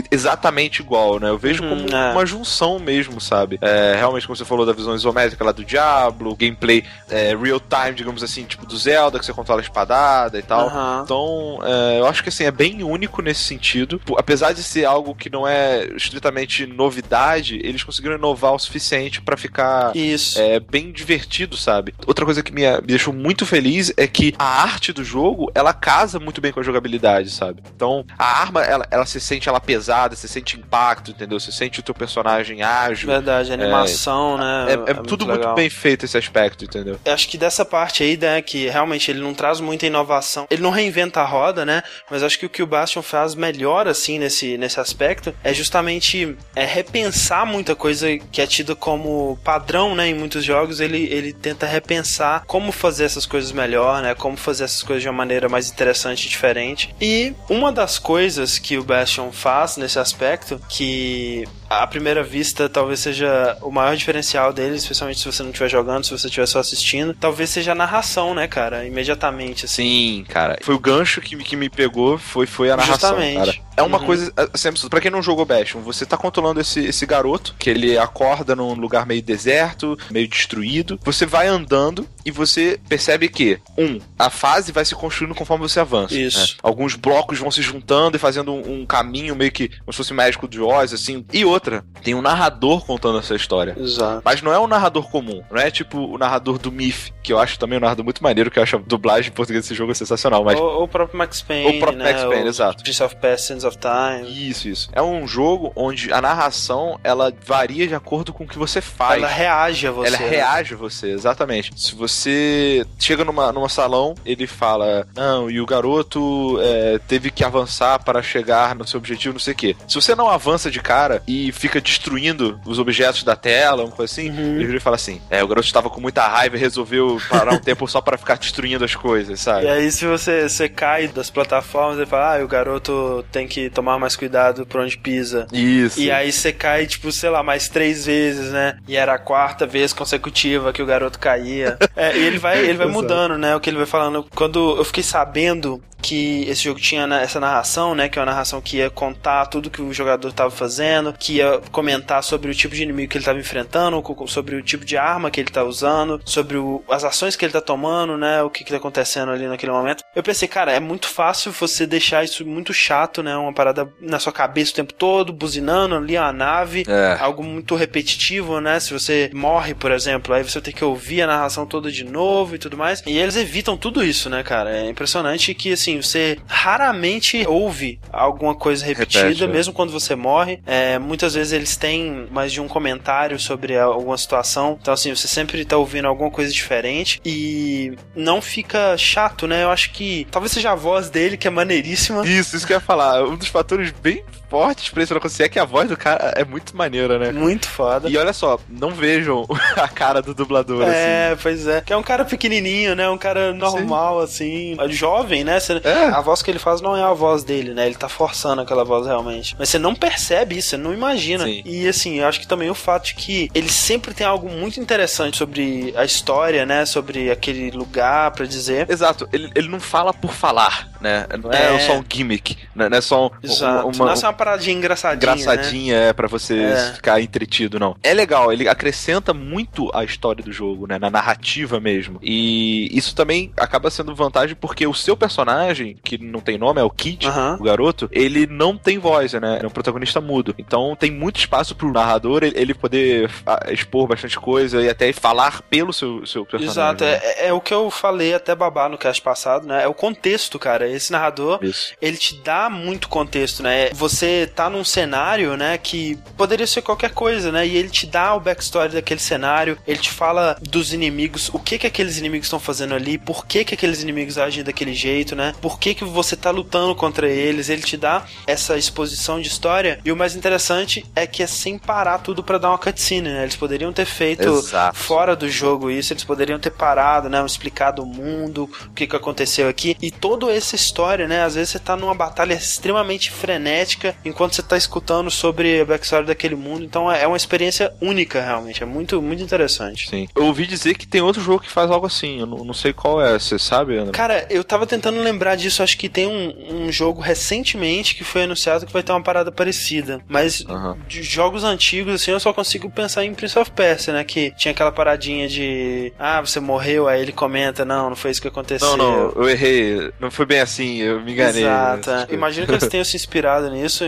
[0.10, 1.30] exatamente igual, né?
[1.30, 2.12] Eu vejo Uhum, como é.
[2.12, 3.58] uma junção mesmo, sabe?
[3.62, 7.94] É, realmente, como você falou da visão isométrica lá do Diablo, gameplay é, real time,
[7.94, 10.68] digamos assim, tipo do Zelda, que você controla a espadada e tal.
[10.68, 11.02] Aham.
[11.04, 14.02] Então, é, eu acho que assim, é bem único nesse sentido.
[14.18, 19.38] Apesar de ser algo que não é estritamente novidade, eles conseguiram inovar o suficiente pra
[19.38, 20.40] ficar Isso.
[20.40, 21.94] é, bem divertido, sabe?
[22.06, 25.74] Outra coisa que me, me deixou muito feliz é que a arte do jogo, ela
[25.74, 27.64] casa muito bem com a jogabilidade, sabe?
[27.76, 31.40] Então, a arma, ela, ela se sente ela pesada, você sente impacto, entendeu?
[31.40, 33.08] Você sente o teu personagem ágil.
[33.08, 34.66] Verdade, a animação, né?
[34.70, 35.56] É, é tudo muito legal.
[35.56, 37.00] bem feito esse aspecto, entendeu?
[37.04, 40.48] Eu acho que dessa parte aí, que realmente ele não traz muita inovação.
[40.50, 41.84] Ele não reinventa a roda, né?
[42.10, 46.36] Mas acho que o que o Bastion faz melhor, assim, nesse, nesse aspecto, é justamente
[46.56, 50.80] é repensar muita coisa que é tida como padrão, né, em muitos jogos.
[50.80, 54.16] Ele, ele tenta repensar como fazer essas coisas melhor, né?
[54.16, 56.94] Como fazer essas coisas de uma maneira mais interessante e diferente.
[57.00, 63.00] E uma das coisas que o Bastion faz nesse aspecto, que à primeira vista talvez
[63.00, 66.60] seja o maior diferencial dele, especialmente se você não estiver jogando, se você estiver só
[66.60, 68.86] assistindo, talvez seja a narração, né, cara?
[68.86, 69.82] Imediatamente, assim.
[69.82, 70.58] Sim, cara.
[70.62, 73.38] Foi o gancho que, me- que me pegou, foi, foi a narração, Justamente.
[73.58, 73.72] cara.
[73.78, 74.06] É uma Uhum.
[74.06, 74.90] coisa, assim, absurda.
[74.92, 78.74] pra quem não jogou Bastion, você tá controlando esse, esse garoto, que ele acorda num
[78.74, 81.00] lugar meio deserto, meio destruído.
[81.04, 85.80] Você vai andando e você percebe que, um, a fase vai se construindo conforme você
[85.80, 86.14] avança.
[86.14, 86.38] Isso.
[86.40, 86.46] né?
[86.62, 90.14] Alguns blocos vão se juntando e fazendo um, um caminho meio que como se fosse
[90.14, 91.26] mágico de Oz, assim.
[91.34, 93.76] E outra, tem um narrador contando essa história.
[93.80, 94.22] Exato.
[94.24, 97.40] Mas não é um narrador comum, não é tipo o narrador do Myth, que eu
[97.40, 99.94] acho também um narrador muito maneiro, que eu acho a dublagem em português desse jogo
[99.96, 100.60] sensacional, mas...
[100.60, 102.12] Ou, o próprio Max Payne, O próprio né?
[102.12, 102.84] Max Payne, o exato.
[102.84, 104.50] Prince of Past, Sands of Time.
[104.50, 104.90] Isso, isso.
[104.94, 109.22] É um jogo onde a narração, ela varia de acordo com o que você faz.
[109.22, 110.08] Ela reage a você.
[110.08, 110.30] Ela né?
[110.30, 111.72] reage a você, exatamente.
[111.76, 117.44] Se você chega numa, numa salão, ele fala, não, e o garoto é, teve que
[117.44, 119.76] avançar para chegar no seu objetivo, não sei o quê.
[119.88, 124.12] Se você não avança de cara e fica destruindo os objetos da tela, uma coisa
[124.12, 124.62] assim, Uhum.
[124.62, 127.88] ele fala assim, é, o garoto estava com muita raiva e resolveu parar um tempo
[127.88, 129.66] só para ficar destruindo as coisas, sabe?
[129.66, 133.70] E aí, se você, você cai das plataformas e fala, ah, o garoto tem que
[133.70, 135.48] tomar mais cuidado por onde pisa.
[135.52, 136.00] Isso.
[136.00, 138.78] E aí você cai, tipo, sei lá, mais três vezes, né?
[138.88, 141.78] E era a quarta vez consecutiva que o garoto caía.
[141.96, 143.56] É, e ele vai, ele vai mudando, né?
[143.56, 144.26] O que ele vai falando.
[144.34, 148.10] Quando eu fiquei sabendo que esse jogo tinha essa narração, né?
[148.10, 151.60] Que é uma narração que ia contar tudo que o jogador estava fazendo, que ia
[151.72, 155.30] comentar sobre o tipo de inimigo que ele estava enfrentando, sobre o tipo de arma
[155.30, 158.42] que ele tá usando, sobre o- as ações que ele tá tomando, né?
[158.44, 160.04] O que que tá acontecendo ali naquele momento.
[160.16, 163.36] Eu pensei, cara, é muito fácil você deixar isso muito chato, né?
[163.36, 167.18] Uma parada na sua cabeça o tempo todo, buzinando ali a nave É.
[167.20, 168.80] algo muito repetitivo, né?
[168.80, 172.56] Se você morre, por exemplo, aí você tem que ouvir a narração toda de novo
[172.56, 173.02] e tudo mais.
[173.06, 174.76] E eles evitam tudo isso, né, cara?
[174.76, 179.48] É impressionante que, assim, você raramente ouve alguma coisa repetida, Repete, é.
[179.48, 180.60] mesmo quando você morre.
[180.66, 184.78] É, muitas vezes eles têm mais de um comentário sobre alguma situação.
[184.82, 187.81] Então, assim, você sempre tá ouvindo alguma coisa diferente e
[188.16, 189.64] não fica chato, né?
[189.64, 192.26] Eu acho que talvez seja a voz dele, que é maneiríssima.
[192.26, 193.24] Isso, isso que eu ia falar.
[193.24, 196.44] Um dos fatores bem fortes pra isso acontecer é que a voz do cara é
[196.44, 197.32] muito maneira, né?
[197.32, 198.10] Muito foda.
[198.10, 199.46] E olha só, não vejam
[199.78, 200.92] a cara do dublador, assim.
[200.94, 201.80] É, pois é.
[201.80, 203.10] Que é um cara pequenininho, né?
[203.10, 204.76] Um cara normal, assim.
[204.90, 205.58] Jovem, né?
[205.60, 206.06] Você- É.
[206.10, 207.86] A voz que ele faz não é a voz dele, né?
[207.86, 209.56] Ele tá forçando aquela voz realmente.
[209.58, 211.46] Mas você não percebe isso, você não imagina.
[211.46, 211.62] Sim.
[211.66, 214.80] E assim, eu acho que também o fato de que ele sempre tem algo muito
[214.82, 216.86] interessante sobre a história, né?
[216.86, 218.86] Sobre aquele lugar pra dizer.
[218.90, 221.26] Exato, ele, ele não fala por falar, né?
[221.42, 221.80] Não é, É.
[221.80, 222.88] só um gimmick, né?
[222.90, 223.88] não é só um, Exato.
[223.88, 225.34] uma, não é só uma paradinha engraçadinha.
[225.36, 225.42] Né?
[225.42, 226.94] engraçadinha é para você É.
[226.94, 227.96] ficar entretido, não.
[228.04, 230.98] É legal, ele acrescenta muito a história do jogo, né?
[231.00, 232.20] Na narrativa mesmo.
[232.22, 236.84] E isso também acaba sendo vantagem porque o seu personagem, que não tem nome, é
[236.84, 237.58] o Kid, Aham.
[237.60, 239.60] o garoto, ele não tem voz, né?
[239.62, 240.54] É um protagonista mudo.
[240.58, 245.62] Então tem muito espaço pro narrador ele- poder ah, expor bastante coisa e até falar
[245.64, 246.72] pelo seu, seu personagem.
[246.72, 247.20] Exato, né?
[247.22, 249.84] é, é o que eu falei até babar no cast passado, né?
[249.84, 250.88] É o contexto, cara.
[250.96, 251.94] Esse narrador, Isso.
[252.02, 253.90] ele te dá muito contexto, né?
[253.94, 257.66] Você tá num cenário, né, que poderia ser qualquer coisa, né?
[257.66, 261.78] E ele te dá o backstory daquele cenário, ele te fala dos inimigos, o que
[261.78, 265.54] que aqueles inimigos estão fazendo ali, por que que aqueles inimigos agem daquele jeito, né?
[265.62, 267.70] Por que que você tá lutando contra eles?
[267.70, 270.00] Ele te dá essa exposição de história.
[270.04, 273.44] E o mais interessante é que é sem parar tudo pra dar uma cutscene, né?
[273.44, 274.98] Eles poderiam ter feito Exato.
[274.98, 277.44] fora do jogo isso, eles poderiam ter parado, né?
[277.46, 279.96] Explicado o mundo, o que que aconteceu aqui.
[280.02, 281.44] E toda essa história, né?
[281.44, 286.26] Às vezes você tá numa batalha extremamente frenética enquanto você tá escutando sobre a backstory
[286.26, 286.84] daquele mundo.
[286.84, 288.84] Então é uma experiência única, realmente.
[288.84, 290.10] É muito, muito interessante.
[290.10, 290.28] Sim.
[290.36, 292.40] Eu ouvi dizer que tem outro jogo que faz algo assim.
[292.40, 293.38] Eu não, não sei qual é.
[293.38, 294.12] Você sabe, André?
[294.12, 295.84] Cara, eu tava tentando lembrar disso.
[295.84, 299.52] Acho que tem um, um jogo recentemente que foi anunciado que vai ter uma parada
[299.52, 300.22] parecida.
[300.28, 300.98] Mas Aham.
[301.08, 304.24] de jogos antigos, assim, eu só consigo pensar em Prince of Persia, né?
[304.24, 306.14] Que tinha aquela paradinha de.
[306.18, 308.98] Ah, você morreu, aí ele comenta, não, não foi isso que aconteceu.
[308.98, 310.12] Não, não, eu errei.
[310.20, 311.64] Não foi bem assim, eu me enganei.
[311.64, 312.10] Exato.
[312.10, 312.28] é.
[312.32, 314.04] Imagino que eles tenham se inspirado nisso,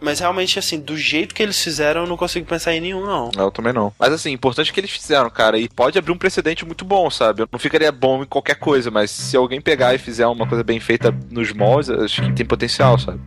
[0.00, 3.30] mas realmente, assim, do jeito que eles fizeram, eu não consigo pensar em nenhum, não.
[3.36, 3.92] Eu também não.
[3.98, 5.58] Mas assim, importante que eles fizeram, cara.
[5.58, 7.42] E pode abrir um precedente muito bom, sabe?
[7.42, 10.64] Eu não ficaria bom em qualquer coisa, mas se alguém pegar e fizer uma coisa
[10.64, 13.20] bem feita nos moldes, acho que tem potencial, sabe?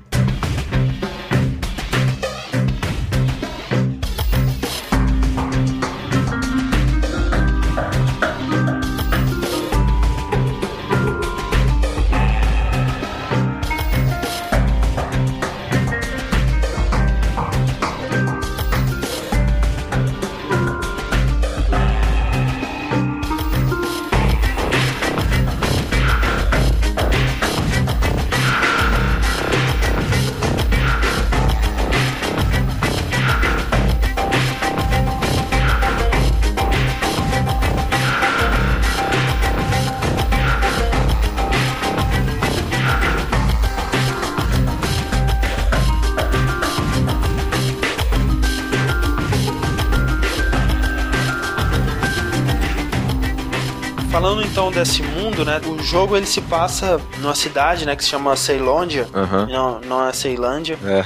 [54.73, 55.59] Desse mundo, né?
[55.67, 57.95] O jogo ele se passa numa cidade, né?
[57.95, 59.07] Que se chama Ceilândia.
[59.13, 59.45] Aham.
[59.47, 61.05] Não, não é Ceilândia, É.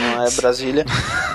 [0.00, 0.84] não é Brasília.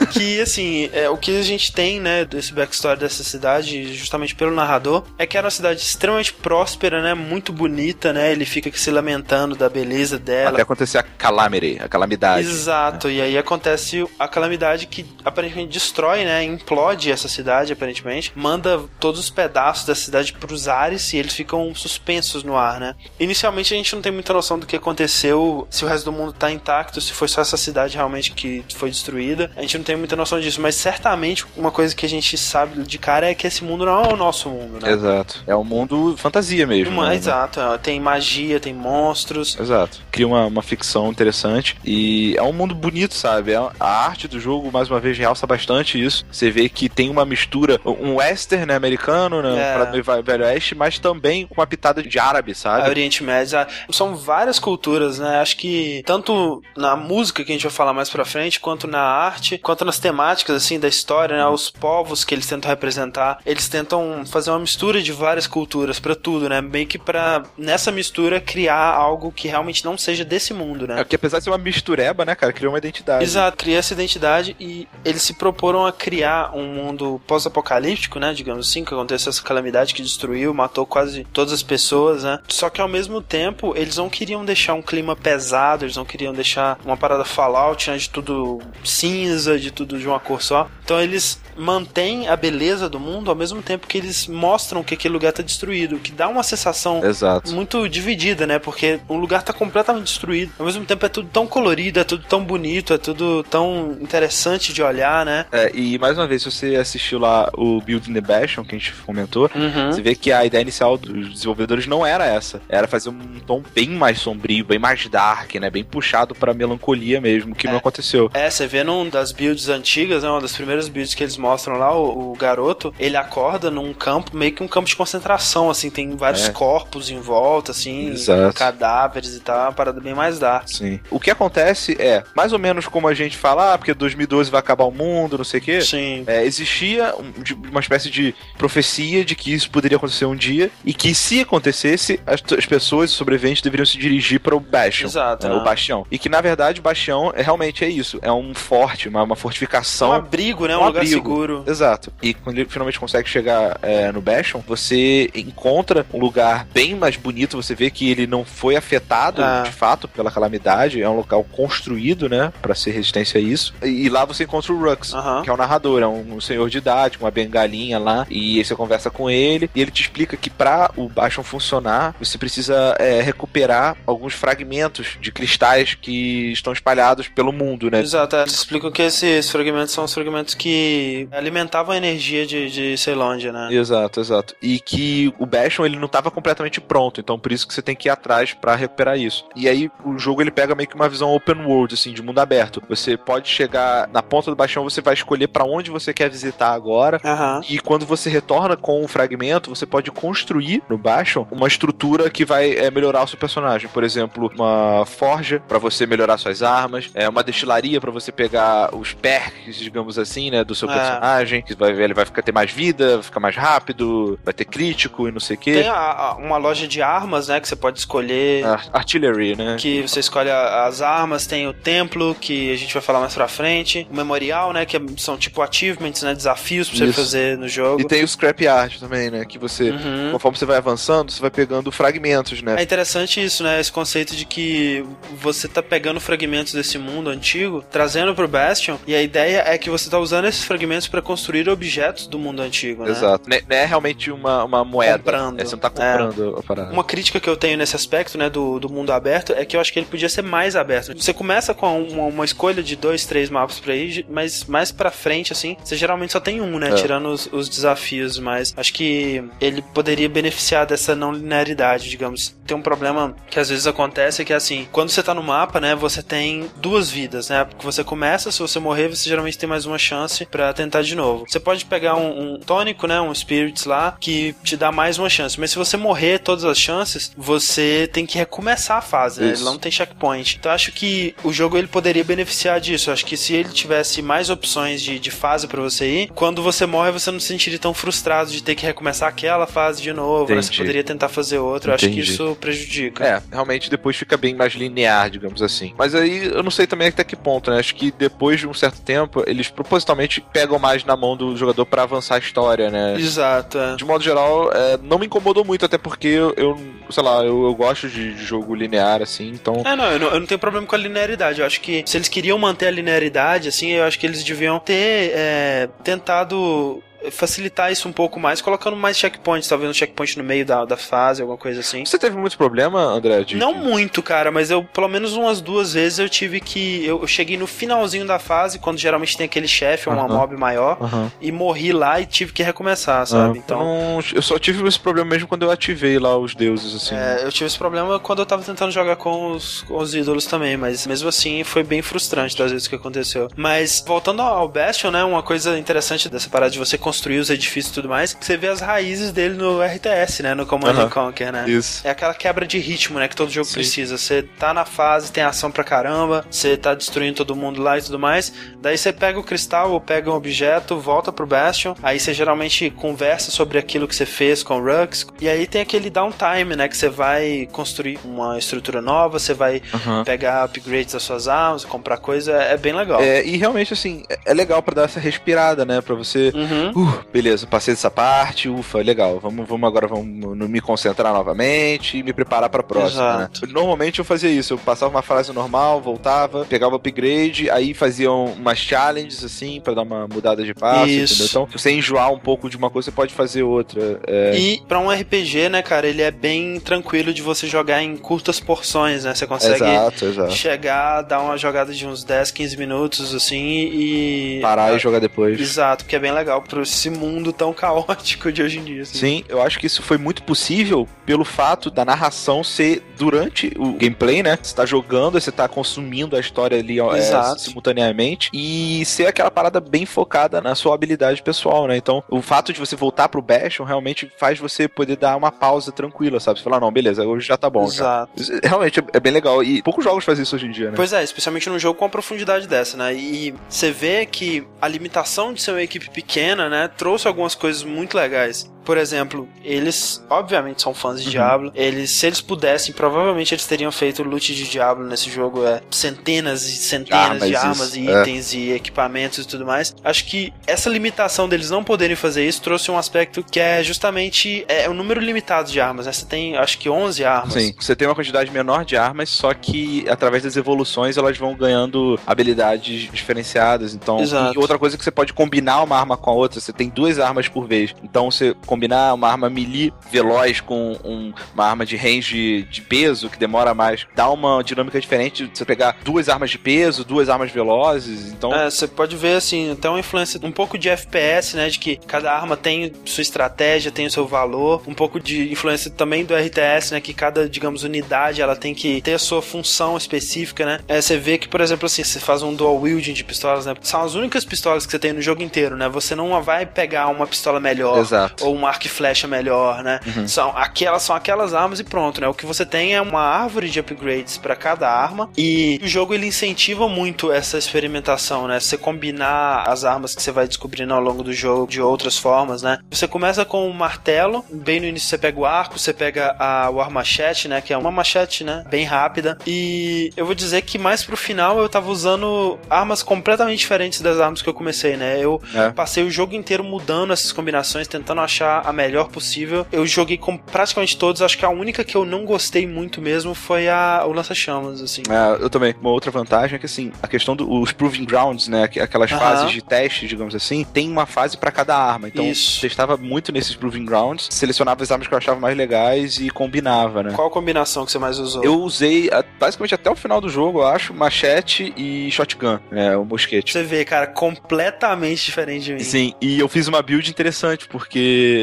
[0.08, 4.52] Que assim, é, o que a gente tem, né, desse backstory dessa cidade, justamente pelo
[4.52, 7.14] narrador, é que era uma cidade extremamente próspera, né?
[7.14, 8.32] Muito bonita, né?
[8.32, 10.52] Ele fica se lamentando da beleza dela.
[10.52, 12.48] Até acontecer a calamity, a calamidade.
[12.48, 16.44] Exato, e aí acontece a calamidade que aparentemente destrói, né?
[16.44, 18.32] Implode essa cidade, aparentemente.
[18.36, 22.96] Manda todos os pedaços da cidade pros ares e eles ficam suspensos no ar, né?
[23.20, 26.34] Inicialmente a gente não tem muita noção do que aconteceu, se o resto do mundo
[26.34, 29.52] tá intacto, se foi só essa cidade realmente que foi destruída.
[29.56, 32.84] A gente não tem muita noção disso, mas certamente uma coisa que a gente sabe
[32.84, 34.92] de cara é que esse mundo não é o nosso mundo, né?
[34.92, 35.42] Exato.
[35.48, 36.94] É um mundo fantasia mesmo.
[36.94, 37.16] Uma- né?
[37.16, 39.58] Exato, é, tem magia, tem monstros.
[39.60, 40.02] Exato.
[40.12, 43.54] Cria uma, uma ficção interessante e é um mundo bonito, sabe?
[43.54, 46.26] É- A arte do jogo, mais uma vez, realça bastante isso.
[46.32, 49.58] Você vê que tem uma mistura, um western né, americano, né?
[49.88, 49.92] É.
[49.92, 52.90] Meio velho oeste, mas também com uma pitada de árabe, A sabe?
[52.90, 53.58] Oriente Médio.
[53.92, 55.40] São várias culturas, né?
[55.40, 59.02] Acho que tanto na música que a gente vai falar mais pra frente, quanto na
[59.02, 61.46] arte, quanto nas temáticas, assim, da história, né?
[61.48, 66.16] Os povos que eles tentam representar, eles tentam fazer uma mistura de várias culturas pra
[66.16, 66.62] tudo, né?
[66.62, 71.00] Meio que pra, nessa mistura, criar algo que realmente não seja desse mundo, né?
[71.00, 73.24] É porque apesar de ser uma mistureba, né, cara, criou uma identidade.
[73.24, 78.34] Exato, cria essa identidade e eles se proporam a criar um mundo pós-apocalíptico, né?
[78.34, 82.40] Digamos assim, que aconteceu essa calamidade que destruiu, matou quase todas as pessoas, né?
[82.48, 86.34] Só que ao mesmo tempo, eles não queriam deixar um clima pesado, eles não queriam
[86.34, 87.98] deixar uma parada Fallout, né?
[87.98, 90.70] De tudo cinza, de tudo de uma cor só.
[90.84, 95.14] Então eles mantêm a beleza do mundo ao mesmo tempo que eles mostram que aquele
[95.14, 97.52] lugar tá destruído, o que dá uma sensação Exato.
[97.54, 98.58] muito dividida, né?
[98.60, 100.52] Porque o lugar tá completamente destruído.
[100.58, 104.74] Ao mesmo tempo é tudo tão colorido, é tudo tão bonito, é tudo tão interessante
[104.74, 105.46] de olhar, né?
[105.52, 108.78] É, e mais uma vez, se você assistiu lá o Building the Bastion, que a
[108.78, 109.92] gente comentou, Uhum.
[109.92, 112.62] você vê que a ideia inicial dos desenvolvedores não era essa.
[112.68, 115.70] Era fazer um tom bem mais sombrio, bem mais dark, né?
[115.70, 118.30] Bem puxado pra melancolia mesmo, que não aconteceu.
[118.34, 120.30] É, você vê num das builds antigas, né?
[120.30, 124.36] Uma das primeiras builds que eles mostram lá, o, o garoto, ele acorda num campo,
[124.36, 126.52] meio que um campo de concentração, assim, tem vários É.
[126.52, 128.56] corpos em volta, assim, Exato.
[128.56, 130.68] cadáveres e tal, uma parada bem mais dark.
[130.68, 131.00] Sim.
[131.10, 134.60] O que acontece é, mais ou menos como a gente fala, ah, porque 2012 vai
[134.60, 135.82] acabar o mundo, não sei o quê.
[135.82, 136.24] Sim.
[136.28, 137.34] É, existia um-
[137.70, 142.20] uma espécie de profecia de que isso poderia acontecer um dia e que se acontecesse,
[142.26, 145.08] as, as pessoas os sobreviventes deveriam se dirigir para o Bastion.
[145.08, 145.56] Exato, né?
[145.56, 146.06] O Bastião.
[146.10, 148.18] E que na verdade o Bastião é, realmente é isso.
[148.22, 150.10] É um forte, uma, uma fortificação.
[150.10, 150.76] um abrigo, né?
[150.76, 151.16] Um, um lugar abrigo.
[151.16, 151.64] seguro.
[151.68, 152.12] Exato.
[152.22, 157.16] E quando ele finalmente consegue chegar é, no Bastion, você encontra um lugar bem mais
[157.16, 157.56] bonito.
[157.62, 159.64] Você vê que ele não foi afetado Ah.
[159.66, 161.02] de fato pela calamidade.
[161.02, 163.74] É um local construído, né, Pra ser resistência a isso.
[163.84, 165.14] E, e lá você encontra o Rux,
[165.44, 168.26] que é o narrador, é um, um senhor de idade com uma bengalinha lá.
[168.30, 172.16] E aí você conversa com ele e ele te explica que pra o Bastion funcionar,
[172.20, 178.00] você precisa é, recuperar alguns fragmentos de cristais que estão espalhados pelo mundo, né?
[178.02, 182.70] Exato, eles explicam que esse esses fragmentos são os fragmentos que alimentavam a energia de,
[182.70, 183.70] de Ceilândia, né?
[183.72, 184.56] Exato, exato.
[184.62, 187.96] E que o Bastion ele não estava completamente pronto, então por isso que você tem
[187.96, 189.46] que ir atrás para recuperar isso.
[189.56, 192.40] E aí o jogo ele pega meio que uma visão open world, assim, de mundo
[192.40, 192.82] aberto.
[192.90, 196.72] Você pode chegar na ponta do Bastion, você vai escolher para onde você quer visitar
[196.72, 197.20] agora.
[197.24, 197.62] Aham.
[197.70, 202.46] E quando você retorna com o fragmento, você pode construir no Bastion uma estrutura que
[202.46, 203.90] vai é, melhorar o seu personagem.
[203.90, 208.96] Por exemplo, uma forja para você melhorar suas armas, é uma destilaria para você pegar
[208.96, 210.94] os perks, digamos assim, né, do seu É.
[210.94, 214.66] personagem, que vai, ele vai ficar ter mais vida, vai ficar mais rápido, vai ter
[214.66, 215.74] crítico e não sei o quê.
[215.74, 217.60] Tem a- a- uma loja de armas, né?
[217.60, 218.66] Que você pode escolher.
[218.66, 219.76] Ar- Artillery, né?
[219.80, 223.34] Que você escolhe a- as armas, tem o templo, que a gente vai falar mais
[223.34, 227.14] pra frente, o memorial, né, que é- são tipo achievements, né, desafios pra você Isso.
[227.14, 228.02] fazer no jogo.
[228.02, 229.46] E tem o scrap art também, né?
[229.46, 230.30] Que você, Uhum.
[230.34, 232.76] conforme você vai avançando, você vai pegando fragmentos, né?
[232.78, 233.80] É interessante isso, né?
[233.80, 235.04] Esse conceito de que
[235.40, 239.90] você tá pegando fragmentos desse mundo antigo, trazendo pro Bastion, e a ideia é que
[239.90, 243.12] você tá usando esses fragmentos pra construir objetos do mundo antigo, né?
[243.12, 243.50] Exato.
[243.50, 245.18] Não é- não é realmente uma, uma moeda.
[245.20, 245.60] Comprando.
[245.60, 246.94] É, você não tá comprando a parada.
[246.94, 249.82] Uma crítica que eu tenho nesse aspecto, né, do, do mundo aberto, é que eu
[249.82, 251.14] acho que ele podia ser mais aberto.
[251.20, 255.10] Você começa com uma, uma escolha de dois, três mapas pra ir, mas mais pra
[255.12, 256.96] frente, assim, você geralmente só tem um, né, É.
[256.96, 262.56] tirando os, os desafios, mas acho que ele poderia beneficiar dessa não linearidade, digamos.
[262.66, 265.80] Tem um problema que às vezes acontece, que é assim, quando você tá no mapa,
[265.80, 269.68] né, você tem duas vidas, né, porque você começa, se você morrer, você geralmente tem
[269.68, 271.46] mais uma chance pra tentar de novo.
[271.48, 275.30] Você pode pegar um, um tônico, né, um spirits lá, que te dá mais uma
[275.30, 279.52] chance, mas se você morrer todas as chances, você tem que recomeçar a fase, né?
[279.52, 280.58] Ele não tem checkpoint.
[280.58, 283.10] Então eu acho que o jogo ele poderia beneficiar disso.
[283.10, 286.62] Eu acho que se ele tivesse mais opções de, de fase pra você ir, quando
[286.62, 290.14] você morre, você não se sentiria tão frustrado de ter que recomeçar aquela fase de
[290.14, 290.62] novo, né?
[290.62, 291.92] Você poderia tentar fazer outra.
[291.92, 293.26] Eu acho que isso prejudica.
[293.26, 295.94] É, realmente depois fica bem mais linear, digamos assim.
[295.98, 297.80] Mas aí eu não sei também até que ponto, né?
[297.80, 301.86] Acho que depois de um certo tempo, eles propositalmente pegam mais na mão do jogador
[301.86, 303.16] pra avançar a história, né?
[303.16, 303.78] Exato.
[303.78, 303.96] é.
[303.96, 306.80] De modo geral, é, não me incomodou muito, até porque eu, eu,
[307.10, 309.82] sei lá, eu, eu gosto de, de jogo linear, assim, então.
[309.86, 311.60] É, não eu, não, eu não tenho problema com a linearidade.
[311.60, 314.80] Eu acho que se eles queriam manter a linearidade, assim, eu acho que eles deviam
[314.80, 320.44] ter é, tentado facilitar isso um pouco mais, colocando mais checkpoints, talvez um checkpoint no
[320.44, 322.06] meio da, da fase, alguma coisa assim.
[322.06, 323.44] Você teve muito problema, André?
[323.44, 327.06] De, Não muito, cara, mas eu, pelo menos umas duas vezes, eu tive que.
[327.06, 330.34] Eu, eu cheguei no finalzinho da fase, quando geralmente tem aquele chefe ou uma Aham.
[330.34, 331.32] mob maior, Aham.
[331.42, 333.60] e morri lá e tive que recomeçar, sabe?
[333.60, 334.20] Ah, então.
[334.34, 337.16] eu, só tive esse problema mesmo quando eu ativei lá os deuses, assim.
[337.16, 340.46] É, eu tive esse problema quando eu tava tentando jogar com os, com os ídolos
[340.46, 343.50] também, mas mesmo assim foi bem frustrante das vezes que aconteceu.
[343.56, 347.92] Mas voltando ao Bastion, né, uma coisa interessante dessa parada de você construir os edifícios
[347.92, 351.52] e tudo mais, você vê as raízes dele no RTS, né, no Command and Conquer,
[351.54, 351.66] né?
[351.70, 352.02] Isso.
[352.06, 353.76] É aquela quebra de ritmo, né, que todo jogo Sim.
[353.76, 354.18] precisa.
[354.18, 358.02] Você tá na fase, tem ação pra caramba, você tá destruindo todo mundo lá e
[358.02, 358.52] tudo mais.
[358.82, 362.90] Daí você pega o cristal ou pega um objeto, volta pro Bastion, aí você geralmente
[362.90, 366.88] conversa sobre aquilo que você fez com o Rux, e aí tem aquele downtime, né,
[366.88, 370.24] que você vai construir uma estrutura nova, você vai Aham.
[370.24, 373.22] pegar upgrades das suas armas, comprar coisa, é bem legal.
[373.22, 376.02] É, e realmente, assim, é- é legal pra dar essa respirada, né?
[376.02, 376.52] Pra você.
[376.56, 376.92] Uhum.
[376.96, 379.40] Uh, beleza, passei dessa parte, ufa, legal.
[379.40, 383.50] Vamos, vamos agora vamos me concentrar novamente e me preparar pra próxima, né?
[383.70, 388.46] Normalmente eu fazia isso, eu passava uma frase normal, voltava, pegava o upgrade, aí faziam
[388.46, 391.34] umas challenges, assim, pra dar uma mudada de passo, Isso.
[391.34, 391.48] entendeu?
[391.50, 394.20] Então, se você enjoar um pouco de uma coisa, você pode fazer outra.
[394.28, 398.16] É, E pra um RPG, né, cara, ele é bem tranquilo de você jogar em
[398.18, 399.34] curtas porções, né?
[399.34, 400.52] Você consegue exato, exato.
[400.54, 403.64] chegar, dar uma jogada de uns 10, 15 minutos, assim,
[403.94, 404.60] e.
[404.62, 405.60] Parar e jogar depois.
[405.60, 409.02] Exato, porque é bem legal pra esse mundo tão caótico de hoje em dia.
[409.04, 409.18] Assim.
[409.18, 413.94] Sim, eu acho que isso foi muito possível pelo fato da narração ser durante o
[413.94, 414.58] gameplay, né?
[414.62, 419.80] Você tá jogando, você tá consumindo a história ali é, simultaneamente e ser aquela parada
[419.80, 421.98] bem focada na sua habilidade pessoal, né?
[421.98, 425.92] Então, o fato de você voltar pro Bastion realmente faz você poder dar uma pausa
[425.92, 426.60] tranquila, sabe?
[426.60, 427.88] Você falar, não, beleza, hoje já tá bom.
[427.90, 427.94] Já.
[428.04, 428.32] Exato.
[428.42, 429.64] Isso Realmente é- é bem legal.
[429.64, 430.94] E poucos jogos fazem isso hoje em dia, né?
[430.96, 433.14] Pois é, especialmente num jogo com uma profundidade dessa, né?
[433.14, 437.84] E você vê que a limitação de ser uma equipe pequena, né, trouxe algumas coisas
[437.84, 438.73] muito legais.
[438.84, 441.32] Por exemplo, eles, obviamente, são fãs de Uhum.
[441.32, 441.72] Diablo.
[441.76, 445.66] Eles, se eles pudessem, provavelmente eles teriam feito loot de Diablo nesse jogo.
[445.66, 448.22] É centenas e centenas de Armas, isso, e é.
[448.22, 449.96] itens e equipamentos e tudo mais.
[450.04, 454.66] Acho que essa limitação deles não poderem fazer isso trouxe um aspecto que é justamente
[454.68, 456.06] é um número limitado de armas.
[456.06, 456.12] Né?
[456.12, 457.54] Você tem, acho que 11 armas.
[457.54, 461.56] Sim, você tem uma quantidade menor de armas, só que através das evoluções elas vão
[461.56, 463.94] ganhando habilidades diferenciadas.
[463.94, 464.20] Então,
[464.54, 466.90] e outra coisa é que você pode combinar uma arma com a outra, você tem
[466.90, 467.94] duas armas por vez.
[468.04, 473.30] Então, você combinar uma arma melee veloz com um- uma arma de range de peso
[473.30, 477.30] que demora mais, dá uma dinâmica diferente de você pegar duas armas de peso, duas
[477.30, 478.52] armas velozes, então...
[478.54, 481.70] É, você pode ver, assim, até uma influência um pouco de FPS, né?
[481.70, 484.82] De que cada arma tem sua estratégia, tem o seu valor.
[484.88, 487.02] Um pouco de influência também do RTS, né?
[487.02, 490.80] Que cada, digamos, unidade ela tem que ter a sua função específica, né?
[490.88, 493.76] É, você vê que, por exemplo, assim, você faz um dual wielding de pistolas, né?
[493.82, 495.88] São as únicas pistolas que você tem no jogo inteiro, né?
[495.90, 498.46] Você não vai pegar uma pistola melhor Exato.
[498.46, 500.00] ou um arco e flecha melhor, né?
[500.28, 502.28] São aquelas são aquelas armas e pronto, né?
[502.28, 506.14] O que você tem é uma árvore de upgrades para cada arma e o jogo
[506.14, 508.60] ele incentiva muito essa experimentação, né?
[508.60, 512.62] Você combinar as armas que você vai descobrindo ao longo do jogo de outras formas,
[512.62, 512.80] né?
[512.90, 516.70] Você começa com o martelo, bem no início você pega o arco, você pega a
[516.70, 517.62] War Machete, né?
[517.62, 518.64] Que é uma machete, né?
[518.70, 519.38] Bem rápida.
[519.46, 524.20] E eu vou dizer que mais pro final eu tava usando armas completamente diferentes das
[524.20, 525.18] armas que eu comecei, né?
[525.20, 525.70] Eu É.
[525.72, 529.66] passei o jogo inteiro mudando essas combinações, tentando achar a melhor possível.
[529.72, 533.34] Eu joguei com praticamente todos, acho que a única que eu não gostei muito mesmo
[533.34, 535.04] foi a, o lança-chamas, assim.
[535.10, 535.74] É, eu também.
[535.82, 538.64] Uma outra vantagem é que, assim, a questão dos Proving Grounds, né?
[538.64, 539.20] aqu- Aquelas Aham.
[539.20, 542.08] fases de teste, digamos assim, tem uma fase pra cada arma.
[542.08, 542.62] Então, Isso.
[542.62, 547.02] testava muito nesses Proving Grounds, selecionava as armas que eu achava mais legais e combinava,
[547.04, 547.12] né?
[547.14, 548.44] Qual combinação que você mais usou?
[548.44, 552.96] Eu usei basicamente até o final do jogo, eu acho, machete e shotgun, né?
[552.98, 553.52] O mosquete.
[553.54, 555.80] Você vê, cara, completamente diferente de mim.
[555.80, 558.43] Sim, e eu fiz uma build interessante, porque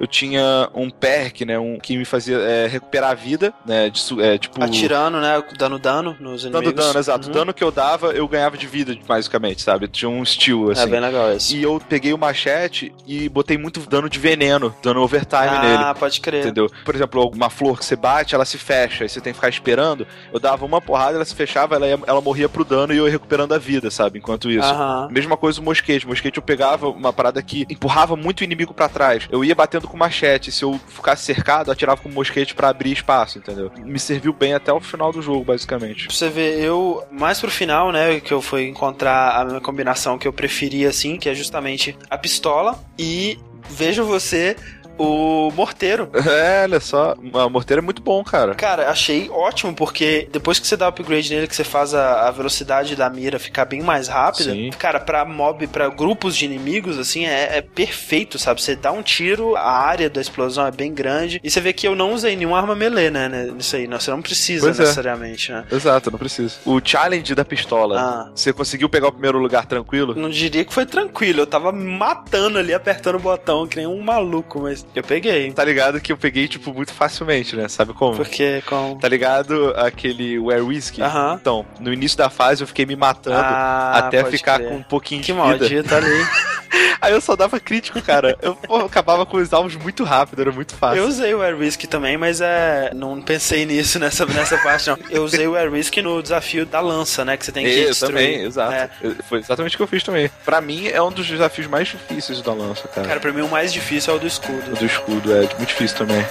[0.00, 1.58] eu tinha um perk, né?
[1.58, 3.90] Um que me fazia é, recuperar a vida, né?
[3.90, 4.62] De, é, tipo.
[4.62, 5.42] Atirando, né?
[5.58, 6.86] Dando dano nos Dando inimigos.
[6.86, 7.26] dano, exato.
[7.26, 7.30] Uhum.
[7.30, 9.86] O dano que eu dava, eu ganhava de vida, basicamente, sabe?
[9.88, 10.82] Tinha um steal, assim.
[10.82, 11.56] É bem legal esse.
[11.56, 15.82] E eu peguei o machete e botei muito dano de veneno, dando overtime nele.
[15.84, 16.40] ah, pode crer.
[16.40, 16.68] Entendeu?
[16.84, 19.48] Por exemplo, uma flor que você bate, ela se fecha, aí você tem que ficar
[19.50, 20.06] esperando.
[20.32, 23.04] Eu dava uma porrada, ela se fechava, ela, ia- ela morria pro dano e eu
[23.06, 24.18] ia recuperando a vida, sabe?
[24.18, 24.66] Enquanto isso.
[24.66, 25.08] Aham.
[25.10, 26.06] Mesma coisa o mosquete.
[26.06, 29.28] O mosquete eu pegava uma parada que empurrava muito o inimigo pra trás.
[29.30, 30.52] Eu ia batendo com machete.
[30.52, 33.70] Se eu ficasse cercado, atirava com mosquete pra abrir espaço, entendeu?
[33.84, 36.06] Me serviu bem até o final do jogo, basicamente.
[36.06, 40.18] Pra você ver, eu, mais pro final, né, que eu fui encontrar a minha combinação
[40.18, 43.38] que eu preferia, assim, que é justamente a pistola e
[43.68, 44.56] vejo você,
[45.00, 46.10] o morteiro.
[46.30, 47.14] É, olha só.
[47.32, 48.54] O morteiro é muito bom, cara.
[48.54, 52.30] Cara, achei ótimo, porque depois que você dá upgrade nele, que você faz a, a
[52.30, 54.70] velocidade da mira ficar bem mais rápida, Sim.
[54.78, 58.62] cara, pra mob, pra grupos de inimigos, assim, é, é perfeito, sabe?
[58.62, 61.86] Você dá um tiro, a área da explosão é bem grande, e você vê que
[61.86, 64.82] eu não usei nenhuma arma melee, né, né, nisso aí, você não precisa Pois é.
[64.82, 65.64] necessariamente, né?
[65.70, 66.58] Exato, não preciso.
[66.64, 68.00] O challenge da pistola.
[68.00, 68.30] Ah.
[68.34, 70.14] Você conseguiu pegar o primeiro lugar tranquilo?
[70.14, 74.00] Não diria que foi tranquilo, eu tava matando ali, apertando o botão, que nem um
[74.00, 75.50] maluco, mas eu peguei.
[75.52, 77.68] Tá ligado que eu peguei, tipo, muito facilmente, né?
[77.68, 78.16] Sabe como?
[78.16, 78.98] Porque com.
[78.98, 81.02] Tá ligado aquele Where Whiskey?
[81.02, 81.38] Aham.
[81.40, 84.68] Então, no início da fase eu fiquei me matando Ah, até ficar crer.
[84.68, 85.44] com um pouquinho Que de vida.
[85.46, 86.10] maldito ali.
[87.00, 88.36] Aí eu só dava crítico, cara.
[88.42, 91.02] Eu acabava com os alvos muito rápido, era muito fácil.
[91.02, 92.92] Eu usei o Air Risk também, mas é.
[92.94, 94.98] Não pensei nisso nessa, nessa parte, não.
[95.10, 97.36] Eu usei o Air Risk no desafio da lança, né?
[97.36, 98.12] Que você tem que eu destruir.
[98.12, 98.72] também, exato.
[98.72, 98.90] É.
[99.28, 100.30] Foi exatamente o que eu fiz também.
[100.44, 103.06] Pra mim, é um dos desafios mais difíceis da lança, cara.
[103.08, 104.76] Cara, pra mim o mais difícil é o do escudo.
[104.80, 106.24] Do escudo é muito difícil também.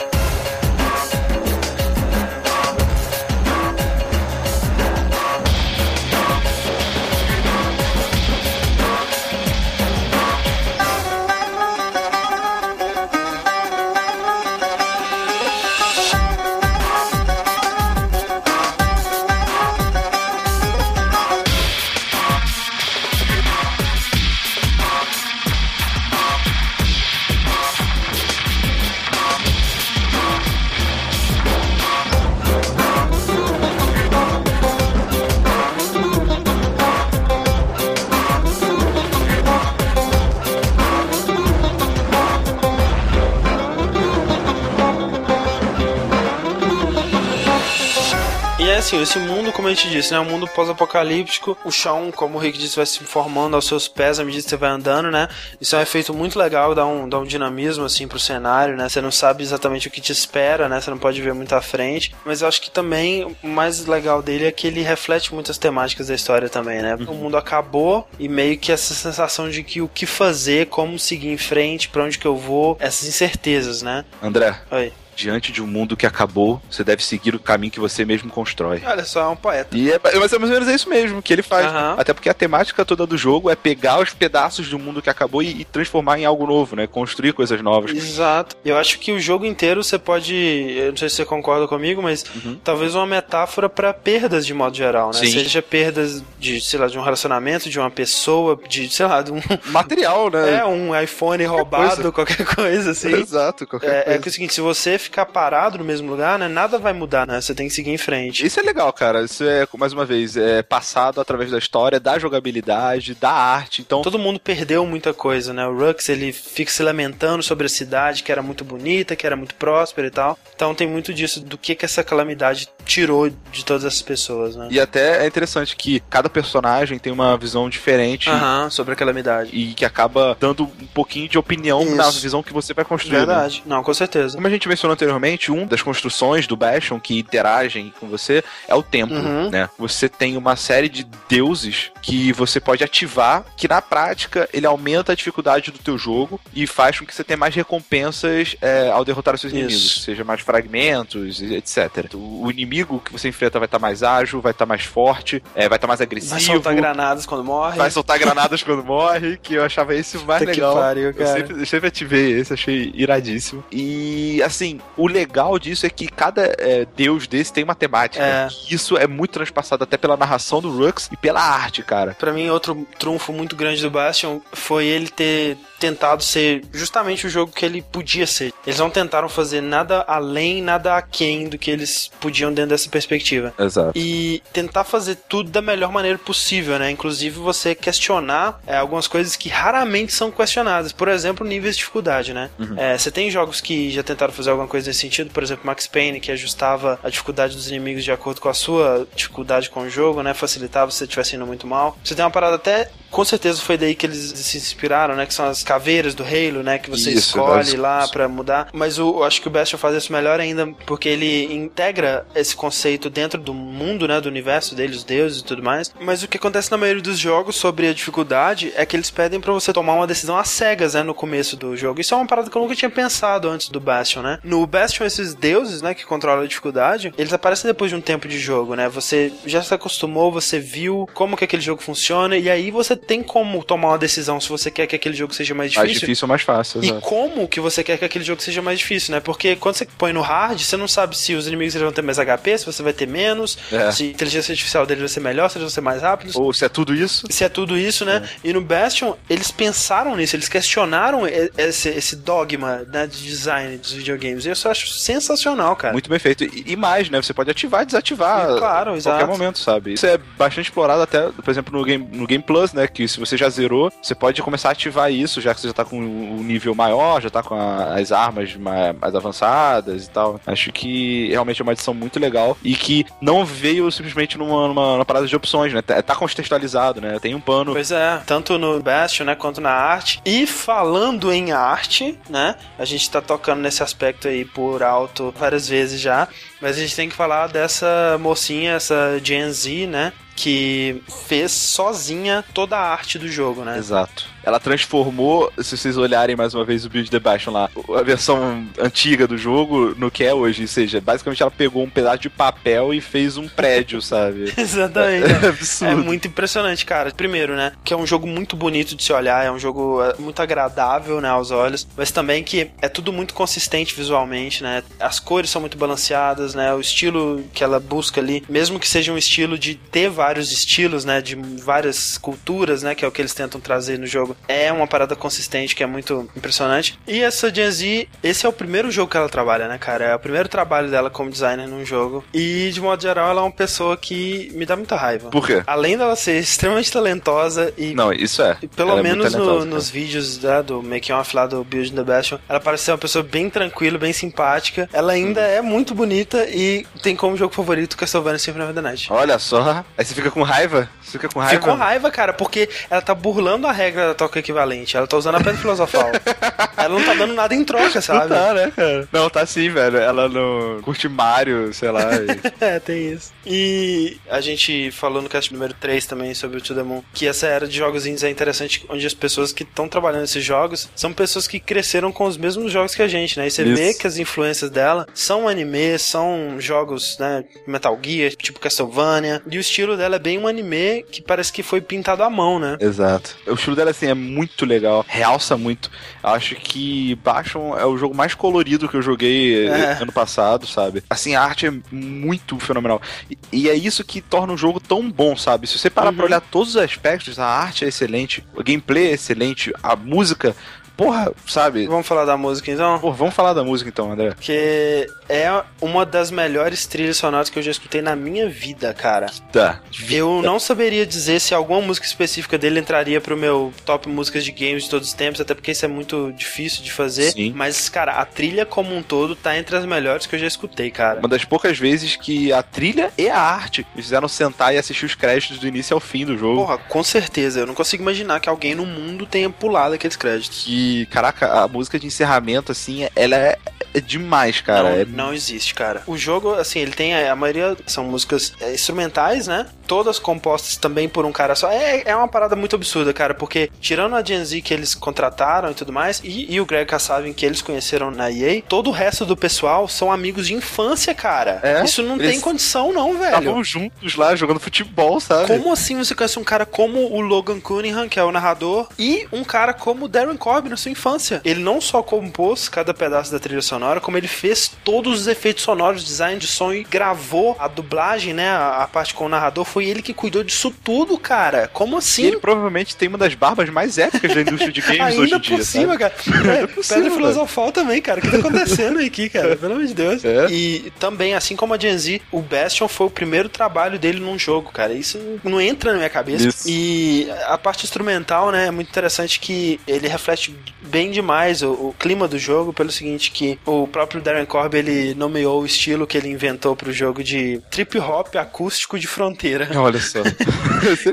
[49.70, 50.18] Gente disse, né?
[50.18, 51.58] É um mundo pós-apocalíptico.
[51.64, 54.50] O chão, como o Rick disse, vai se formando aos seus pés à medida que
[54.50, 55.28] você vai andando, né?
[55.60, 58.88] Isso é um efeito muito legal, dá um, dá um dinamismo, assim, pro cenário, né?
[58.90, 60.80] Você não sabe exatamente o que te espera, né?
[60.80, 62.14] Você não pode ver muito à frente.
[62.26, 66.08] Mas eu acho que também o mais legal dele é que ele reflete muitas temáticas
[66.08, 66.96] da história também, né?
[67.08, 71.30] O mundo acabou e meio que essa sensação de que o que fazer, como seguir
[71.30, 74.06] em frente, pra onde que eu vou, essas incertezas, né?
[74.22, 74.92] André, Oi.
[75.20, 78.82] Diante de um mundo que acabou, você deve seguir o caminho que você mesmo constrói.
[78.86, 79.78] Olha só, é um poeta.
[79.78, 81.66] E é, mas é mais ou menos isso mesmo que ele faz.
[81.68, 81.96] Aham.
[81.98, 85.44] Até porque a temática toda do jogo é pegar os pedaços do mundo que acabou
[85.44, 86.88] e, e transformar em algo novo, né?
[86.88, 87.92] Construir coisas novas.
[87.92, 88.56] Exato.
[88.64, 90.34] Eu acho que o jogo inteiro você pode.
[90.36, 92.24] Eu não sei se você concorda comigo, mas
[92.64, 95.20] talvez uma metáfora pra perdas de modo geral, né?
[95.20, 95.32] Sim.
[95.32, 99.32] Seja perdas de, sei lá, de um relacionamento, de uma pessoa, de, sei lá, de
[99.32, 99.40] um.
[99.68, 100.60] Material, né?
[100.60, 102.12] É, um iPhone roubado, coisa.
[102.12, 103.12] qualquer coisa, assim.
[103.20, 104.20] Exato, qualquer É, é coisa.
[104.20, 107.26] que é o seguinte, se você ficar parado no mesmo lugar, né, nada vai mudar,
[107.28, 107.42] né?
[107.42, 108.46] Você tem que seguir em frente.
[108.46, 109.24] Isso é legal, cara.
[109.24, 113.82] Isso é, mais uma vez, é passado através da história, da jogabilidade, da arte.
[113.82, 115.66] Então, Todo mundo perdeu muita coisa, né?
[115.68, 119.36] O Rux, ele fica se lamentando sobre a cidade, que era muito bonita, que era
[119.36, 120.38] muito próspera e tal.
[120.56, 124.68] Então tem muito disso, do que que essa calamidade tirou de todas essas pessoas, né?
[124.72, 129.52] e até é interessante que cada personagem tem uma visão diferente Aham, sobre a calamidade.
[129.54, 131.96] e que acaba dando um pouquinho de opinião Isso.
[131.96, 133.14] na visão que você vai construir.
[133.14, 133.26] né?
[133.26, 133.64] Verdade.
[133.66, 134.36] Não, com certeza.
[134.36, 138.76] Como a gente mencionou anteriormente, um das construções do Bastion que interagem com você é
[138.76, 139.50] o templo, Uhum.
[139.50, 139.70] né?
[139.78, 145.12] Você tem uma série de deuses que você pode ativar, que na prática ele aumenta
[145.12, 149.06] a dificuldade do teu jogo e faz com que você tenha mais recompensas é, ao
[149.06, 149.60] derrotar os seus Isso.
[149.62, 152.14] inimigos, seja mais fragmentos, etc.
[152.14, 155.78] O inimigo que você enfrenta vai estar mais ágil, vai estar mais forte, é, vai
[155.78, 156.34] estar mais agressivo.
[156.34, 157.78] Vai soltar granadas quando morre.
[157.78, 160.76] Vai soltar granadas quando morre, que eu achava esse o mais Puta que legal.
[160.76, 163.64] pariu, Eu sempre, eu sempre ativei esse, achei iradíssimo.
[163.72, 168.24] E, assim, o legal disso é que cada é, deus desse tem uma temática.
[168.24, 168.48] É.
[168.70, 172.16] E isso é muito transpassado até pela narração do Rux e pela arte, cara.
[172.20, 177.30] Pra mim, outro trunfo muito grande do Bastion foi ele ter tentado ser justamente o
[177.30, 178.54] jogo que ele podia ser.
[178.66, 183.54] Eles não tentaram fazer nada além, nada aquém do que eles podiam dentro dessa perspectiva.
[183.58, 183.94] Exato.
[183.96, 186.92] E tentar fazer tudo da melhor maneira possível, né?
[186.92, 190.92] Inclusive você questionar é, algumas coisas que raramente são questionadas.
[190.92, 192.50] Por exemplo, níveis de dificuldade, né?
[192.78, 195.88] É, você tem jogos que já tentaram fazer alguma coisa nesse sentido, por exemplo, Max
[195.88, 199.90] Payne, que ajustava a dificuldade dos inimigos de acordo com a sua dificuldade com o
[199.90, 200.34] jogo, né?
[200.34, 201.98] Facilitava se você estivesse indo muito mal.
[202.04, 202.90] Você tem uma parada até.
[203.10, 205.26] Com certeza foi daí que eles se inspiraram, né?
[205.26, 206.78] Que são as caveiras do Halo, né?
[206.78, 208.70] Que você Isso, escolhe lá pra mudar.
[208.74, 212.56] Mas o, eu acho que o Bastion faz isso melhor ainda porque ele integra esse
[212.56, 214.22] conceito dentro do mundo, né?
[214.22, 215.92] Do universo dele, os deuses e tudo mais.
[216.00, 219.40] Mas o que acontece na maioria dos jogos sobre a dificuldade é que eles pedem
[219.40, 221.04] pra você tomar uma decisão às cegas, né?
[221.04, 222.02] No começo do jogo.
[222.02, 224.40] Isso é uma parada que eu nunca tinha pensado antes do Bastion, né?
[224.44, 225.94] No Bastion, esses deuses, né?
[225.94, 228.88] Que controlam a dificuldade, eles aparecem depois de um tempo de jogo, né?
[228.90, 233.24] Você já se acostumou, você viu como que aquele jogo funciona e aí você tem
[233.24, 236.30] como tomar uma decisão se você quer que aquele jogo seja mais Mais difícil ou
[236.30, 237.02] mais fácil, e exato.
[237.02, 239.20] como que você quer que aquele jogo seja mais difícil, né?
[239.20, 242.18] Porque quando você põe no hard, você não sabe se os inimigos vão ter mais
[242.20, 243.92] HP, se você vai ter menos, É.
[243.92, 246.36] se a inteligência artificial deles vai ser melhor, se eles vão ser mais rápidos.
[246.36, 248.28] Ou se é tudo isso, Se é tudo isso, né?
[248.44, 253.78] E no Bastion, eles pensaram nisso, eles questionaram e- esse, esse dogma né, de design
[253.78, 254.46] dos videogames.
[254.46, 255.94] E eu só acho sensacional, cara.
[255.94, 256.44] muito bem feito.
[256.44, 257.22] E, e mais, né?
[257.22, 259.18] Você pode ativar e desativar E, claro, a exato.
[259.18, 259.94] qualquer momento, sabe?
[259.94, 262.88] Isso é bastante explorado até, por exemplo, no Game, no Game Plus, né?
[262.94, 265.74] Que se você já zerou, você pode começar a ativar isso, já que você já
[265.74, 270.10] tá com um nível maior, já tá com a- as armas mais, mais avançadas e
[270.10, 270.40] tal.
[270.46, 274.94] Acho que realmente é uma edição muito legal e que não veio simplesmente numa, numa,
[274.94, 275.82] numa parada de opções, né?
[275.82, 277.20] Tá, tá contextualizado, né?
[277.20, 277.74] Tem um pano.
[277.74, 280.22] Pois é, tanto no Bastion, né, quanto na arte.
[280.26, 285.68] E falando em arte, né, a gente tá tocando nesse aspecto aí por alto várias
[285.68, 286.28] vezes já,
[286.62, 292.46] mas a gente tem que falar dessa mocinha, essa Gen Z, né, que fez sozinha
[292.54, 293.78] toda a arte do jogo, né?
[293.78, 294.26] Exato.
[294.44, 298.66] Ela transformou, se vocês olharem mais uma vez o build The Bastion lá, a versão
[298.80, 300.64] antiga do jogo no que é hoje.
[300.64, 304.54] Ou seja, basicamente ela pegou um pedaço de papel e fez um prédio, sabe?
[304.58, 305.26] Exatamente.
[305.32, 306.04] É É absurdo.
[306.04, 307.12] muito impressionante, cara.
[307.12, 307.74] Primeiro, né?
[307.84, 311.20] Que é um jogo muito bonito de se olhar, é um jogo é, muito agradável,
[311.22, 314.84] né, aos olhos, mas também que é tudo muito consistente visualmente, né?
[315.00, 316.74] As cores são muito balanceadas, né?
[316.74, 321.04] O estilo que ela busca ali, mesmo que seja um estilo de ter vários estilos,
[321.06, 324.72] né, de várias culturas, né, que é o que eles tentam trazer no jogo, é
[324.72, 326.98] uma parada consistente que é muito impressionante.
[327.08, 330.06] E essa Gen Z, esse é o primeiro jogo que ela trabalha, né, cara?
[330.06, 332.24] É o primeiro trabalho dela como designer num jogo.
[332.34, 335.30] E de modo geral, ela é uma pessoa que me dá muita raiva.
[335.30, 335.64] Por quê?
[335.68, 338.58] Além dela ser extremamente talentosa e Não, isso é.
[338.76, 339.76] pelo Ela é menos no- talentosa, cara.
[339.76, 342.98] nos vídeos né, do Making Off lá do Build the Bastion, ela parece ser uma
[342.98, 344.90] pessoa bem tranquila, bem simpática.
[344.94, 349.12] Ela ainda é muito bonita e tem como jogo favorito Castlevania Symphony of the Night.
[349.12, 349.84] Olha só.
[349.98, 350.90] Aí você fica com raiva?
[351.02, 351.60] Você fica com raiva?
[351.62, 354.98] Ficou raiva, cara, porque ela tá burlando a regra toca equivalente.
[354.98, 356.12] Ela tá usando a pedra filosofal.
[356.78, 358.30] ela não tá dando nada em troca, sabe?
[358.30, 359.08] Não tá, né, cara?
[359.12, 359.98] Não, tá sim, velho.
[359.98, 362.02] Ela não curte Mario, sei lá.
[362.16, 363.32] e- É, tem isso.
[363.46, 367.26] E a gente falou no cast número 3 também sobre o To The Moon, que
[367.26, 370.90] essa era de jogos indies é interessante, onde as pessoas que estão trabalhando nesses jogos
[370.96, 373.48] são pessoas que cresceram com os mesmos jogos que a gente, né?
[373.48, 373.76] E você Isso.
[373.76, 377.46] vê que as influências dela são anime, são jogos, né?
[377.66, 379.42] Metal Gear, tipo Castlevania.
[379.50, 382.60] E o estilo dela é bem um anime que parece que foi pintado à mão,
[382.60, 382.78] né?
[382.80, 383.36] Exato.
[383.48, 385.06] O estilo dela, assim, é muito legal.
[385.08, 385.90] Realça muito.
[386.24, 390.04] Eu acho que Bastion é o jogo mais colorido que eu joguei eh, É.
[390.04, 391.04] ano passado, sabe?
[391.10, 393.02] Assim, a arte é muito fenomenal.
[393.30, 395.68] E, e é isso que torna o jogo tão bom, sabe?
[395.68, 396.16] Se você parar Uhum.
[396.18, 400.56] pra olhar todos os aspectos, a arte é excelente, o gameplay é excelente, a música...
[401.00, 401.88] Porra, sabe?
[401.88, 403.00] Vamos falar da música então?
[403.00, 404.34] Pô, vamos falar da música então, André.
[404.38, 409.28] Que é uma das melhores trilhas sonoras que eu já escutei na minha vida, cara.
[409.50, 409.80] Tá.
[410.10, 414.52] Eu não saberia dizer se alguma música específica dele entraria pro meu top músicas de
[414.52, 417.32] games de todos os tempos, até porque isso é muito difícil de fazer.
[417.32, 417.54] Sim.
[417.56, 420.92] Mas, cara, a trilha como um todo tá entre as melhores que eu já escutei,
[420.92, 421.20] cara.
[421.20, 425.06] Uma das poucas vezes que a trilha e a arte me fizeram sentar e assistir
[425.06, 426.60] os créditos do início ao fim do jogo.
[426.60, 427.62] Porra, com certeza.
[427.62, 430.66] Eu não consigo imaginar que alguém no mundo tenha pulado aqueles créditos.
[430.66, 433.58] que, caraca, a música de encerramento, assim, ela é,
[433.94, 434.84] é demais, cara.
[434.84, 436.04] não, é não existe, cara.
[436.06, 437.14] O jogo, assim, ele tem.
[437.16, 439.66] A maioria são músicas é, instrumentais, né?
[439.88, 441.72] Todas compostas também por um cara só.
[441.72, 445.72] É, é uma parada muito absurda, cara, porque tirando a Gen Z que eles contrataram
[445.72, 448.94] e tudo mais, e, e o Greg Kassavin que eles conheceram na EA, todo o
[448.94, 451.60] resto do pessoal são amigos de infância, cara.
[451.64, 451.84] É?
[451.84, 453.38] Isso não Eles tem condição, não, velho.
[453.40, 455.48] estavam juntos lá jogando futebol, sabe?
[455.48, 459.28] Como assim você conhece um cara como o Logan Cunningham, que é o narrador, e
[459.32, 461.42] um cara como o Darren Corbin na sua infância?
[461.44, 465.64] Ele não só compôs cada pedaço da trilha sonora, como ele fez todos os efeitos
[465.64, 468.50] sonoros, design de som e gravou a dublagem, né?
[468.50, 469.66] A, a parte com o narrador.
[469.66, 471.68] Foi ele que cuidou disso tudo, cara.
[471.72, 472.24] Como E assim?
[472.26, 475.40] ele provavelmente tem uma das barbas mais épicas da indústria de games hoje Ainda em
[475.40, 476.00] dia, por cima, sabe?
[476.00, 476.14] cara.
[476.60, 478.20] É, possível, pedra filosofal também, cara.
[478.20, 479.56] O que tá acontecendo aqui, cara?
[479.56, 480.24] Pelo amor de Deus.
[480.26, 480.48] É.
[480.50, 484.38] E também, assim como a Gen Z, o Bastion foi o primeiro trabalho dele num
[484.38, 484.94] jogo, cara.
[484.94, 486.48] Isso não entra na minha cabeça.
[486.48, 486.64] Isso.
[486.68, 491.96] E a parte instrumental, né, é muito interessante que ele reflete bem demais o, o
[492.00, 496.18] clima do jogo, pelo seguinte, que o próprio Darren Corb, ele nomeou o estilo que
[496.18, 499.70] ele inventou pro jogo de trip hop acústico de fronteira.
[499.80, 500.20] Olha só.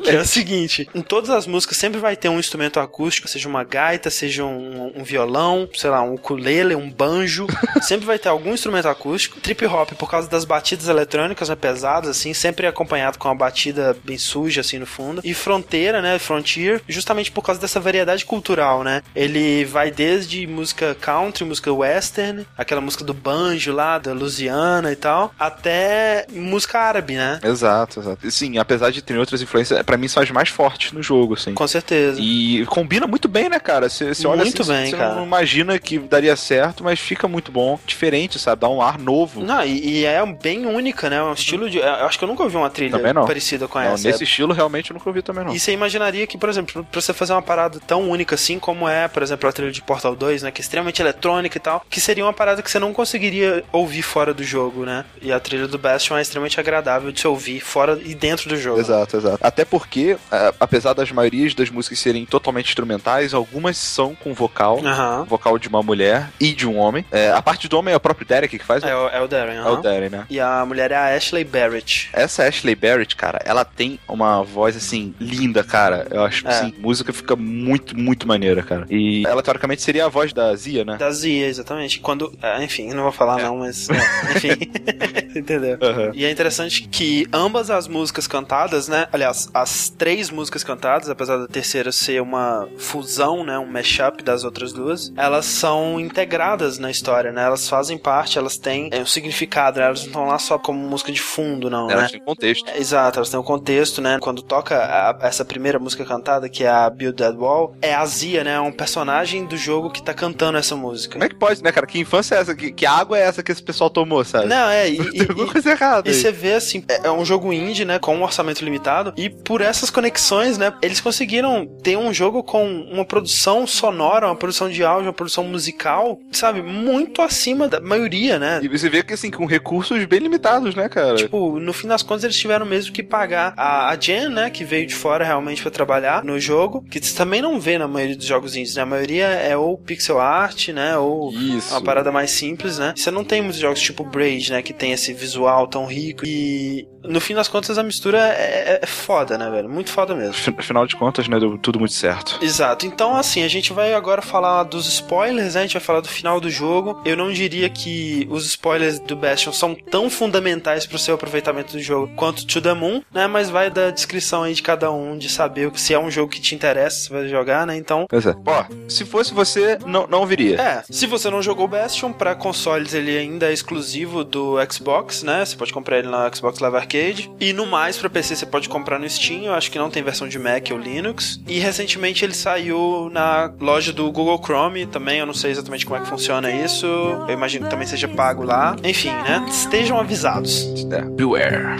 [0.02, 3.48] Que é o seguinte, em todas as músicas sempre vai ter um instrumento acústico, seja
[3.48, 7.46] uma gaita, seja um, um violão, sei lá, um ukulele, um banjo,
[7.82, 9.40] sempre vai ter algum instrumento acústico.
[9.40, 13.96] Trip hop, por causa das batidas eletrônicas, né, pesadas, assim, sempre acompanhado com uma batida
[14.04, 15.20] bem suja, assim, no fundo.
[15.24, 19.02] E fronteira, né, frontier, justamente por causa dessa variedade cultural, né.
[19.14, 24.96] Ele vai desde música country, música western, aquela música do banjo lá, da Louisiana e
[24.96, 27.40] tal, até música árabe, né.
[27.42, 28.30] exato, exato.
[28.30, 31.54] Sim, apesar de ter outras influências, pra mim são as mais fortes no jogo, assim.
[31.54, 32.18] Com certeza.
[32.20, 33.88] E combina muito bem, né, cara?
[33.88, 35.14] Você olha Muito assim, bem, você cara.
[35.14, 37.78] não imagina que daria certo, mas fica muito bom.
[37.86, 38.60] Diferente, sabe?
[38.60, 39.42] Dá um ar novo.
[39.42, 41.22] Não, e, e é bem única, né?
[41.22, 41.78] Um estilo de.
[41.78, 44.08] Eu acho que eu nunca ouvi uma trilha parecida com Não, essa.
[44.08, 45.54] nesse estilo, realmente, eu nunca ouvi também, não.
[45.54, 48.88] E você imaginaria que, por exemplo, pra você fazer uma parada tão única assim, como
[48.88, 50.50] é, por exemplo, a trilha de Portal 2, né?
[50.50, 54.02] Que é extremamente eletrônica e tal, que seria uma parada que você não conseguiria ouvir
[54.02, 55.04] fora do jogo, né?
[55.20, 58.56] E a trilha do Bastion é extremamente agradável de se ouvir fora e dentro do
[58.56, 58.78] jogo.
[58.80, 59.38] Exato, exato.
[59.40, 64.80] Até porque, a- apesar das maiorias das músicas serem totalmente instrumentais, algumas são com vocal.
[64.84, 65.24] Aham.
[65.24, 67.04] Vocal de uma mulher e de um homem.
[67.10, 68.82] É, a parte do homem é o próprio Derek que faz?
[68.84, 69.72] É, o- é o Darren, É aham.
[69.72, 70.26] o Darren, né?
[70.28, 72.10] E a mulher é a Ashley Barrett.
[72.12, 76.06] Essa Ashley Barrett, cara, ela tem uma voz, assim, linda, cara.
[76.10, 76.52] Eu acho que, É.
[76.52, 78.86] assim, a música fica muito, muito maneira, cara.
[78.90, 80.96] E ela, teoricamente, seria a voz da Zia, né?
[80.96, 82.00] Da Zia, exatamente.
[82.00, 82.25] Quando.
[82.42, 83.88] Ah, enfim, não vou falar não, mas.
[83.90, 83.94] é,
[84.36, 84.48] enfim.
[85.38, 85.78] Entendeu?
[85.82, 86.10] Aham.
[86.14, 89.06] E é interessante que ambas as músicas cantadas, né?
[89.12, 93.58] Aliás, as três músicas cantadas, apesar da terceira ser uma fusão, né?
[93.58, 97.44] Um mashup das outras duas, elas são integradas na história, né?
[97.44, 99.86] Elas fazem parte, elas têm é, um significado, né?
[99.86, 102.08] Elas não estão lá só como música de fundo, não, Ela né?
[102.10, 102.68] tem contexto.
[102.70, 104.18] É, Exato, elas têm um contexto, né?
[104.20, 108.04] Quando toca a- essa primeira música cantada, que é a Build That Wall, é a
[108.06, 108.52] Zia, né?
[108.54, 111.14] É um personagem do jogo que tá cantando essa música.
[111.14, 111.86] Como é que pode, né, cara?
[111.86, 112.54] Que infância é essa?
[112.54, 114.46] Que, que água é essa que esse pessoal tomou, sabe?
[114.46, 116.18] Não, é, e, Tem alguma e- coisa errada E aí.
[116.18, 119.60] você vê assim, é é um jogo indie, né, com um orçamento limitado, e por
[119.60, 124.82] essas conexões, né, eles conseguiram ter um jogo com uma produção sonora, uma produção de
[124.82, 128.58] áudio, uma produção musical, sabe, muito acima da maioria, né?
[128.62, 131.14] E você vê que, assim, com recursos bem limitados, né, cara?
[131.16, 134.64] Tipo, no fim das contas, eles tiveram mesmo que pagar a, a Jen, né, que
[134.64, 138.16] veio de fora realmente pra trabalhar no jogo, que você também não vê na maioria
[138.16, 138.82] dos jogos indies, né?
[138.82, 141.72] A maioria é ou pixel art, né, ou Isso.
[141.72, 142.94] uma parada pegada mais simples, né?
[142.96, 144.62] Você não tem muitos jogos tipo Braid, né?
[144.62, 146.24] Que tem esse visual tão rico.
[146.24, 149.68] E no fim das contas a mistura é, é foda, né, velho?
[149.68, 150.34] Muito foda mesmo.
[150.58, 151.38] Afinal de contas, né?
[151.38, 152.38] Deu tudo muito certo.
[152.42, 152.86] Exato.
[152.86, 155.60] Então, assim, a gente vai agora falar dos spoilers, né?
[155.60, 157.00] A gente vai falar do final do jogo.
[157.04, 161.82] Eu não diria que os spoilers do Bastion são tão fundamentais pro seu aproveitamento do
[161.82, 163.26] jogo quanto To The Moon, né?
[163.26, 166.40] Mas vai da descrição aí de cada um, de saber se é um jogo que
[166.40, 167.76] te interessa, se vai jogar, né?
[167.76, 168.06] Então.
[168.08, 168.34] Pois é.
[168.44, 170.60] Ó, se fosse você, não, não viria.
[170.60, 175.44] É, se você não jogou Bastion, pra consoles ele ainda é exclusivo do Xbox, né?
[175.44, 176.95] Você pode comprar ele na Xbox Live Arcade.
[177.40, 180.02] E no mais, pra PC você pode comprar no Steam, eu acho que não tem
[180.02, 181.40] versão de Mac ou Linux.
[181.46, 185.98] E recentemente ele saiu na loja do Google Chrome também, eu não sei exatamente como
[185.98, 186.86] é que funciona isso.
[186.86, 188.76] Eu imagino que também seja pago lá.
[188.82, 189.44] Enfim, né?
[189.48, 190.66] Estejam avisados.
[190.90, 191.76] É, beware.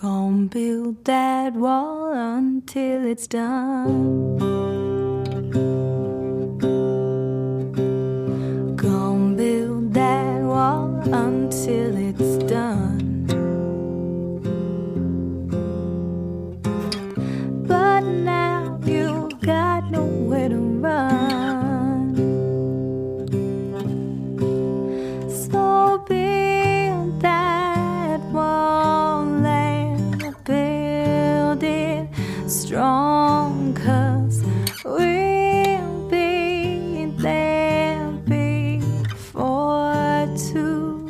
[0.00, 4.53] Gonna build that wall until it's done.
[19.44, 22.14] Got nowhere to run.
[25.28, 32.08] So build that wall and build it
[32.48, 34.42] strong, cause
[34.82, 41.06] we'll be there before too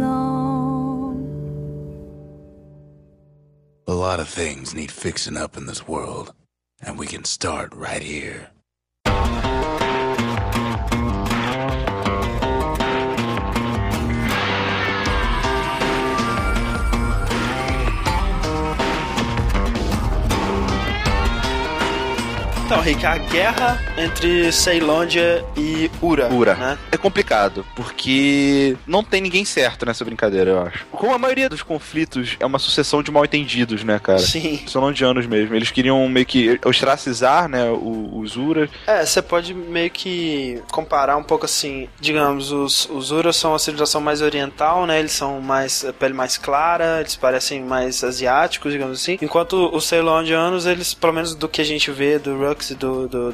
[0.00, 1.22] long.
[3.86, 6.32] A lot of things need fixing up in this world,
[7.08, 8.50] can start right here.
[22.68, 26.30] Então, Rick, a guerra entre Ceilândia e Ura.
[26.30, 26.54] Ura.
[26.54, 26.78] Né?
[26.92, 30.84] É complicado, porque não tem ninguém certo nessa brincadeira, eu acho.
[30.92, 34.18] Como a maioria dos conflitos é uma sucessão de mal entendidos, né, cara?
[34.18, 34.62] Sim.
[34.66, 35.54] São londianos mesmo.
[35.54, 38.68] Eles queriam meio que ostracizar, né, os Uras.
[38.86, 43.58] É, você pode meio que comparar um pouco assim, digamos, os, os Uras são uma
[43.58, 44.98] civilização mais oriental, né?
[44.98, 49.16] Eles são mais a pele mais clara, eles parecem mais asiáticos, digamos assim.
[49.22, 53.08] Enquanto os Ceilondianos, eles, pelo menos do que a gente vê do Rux e do,
[53.08, 53.32] do.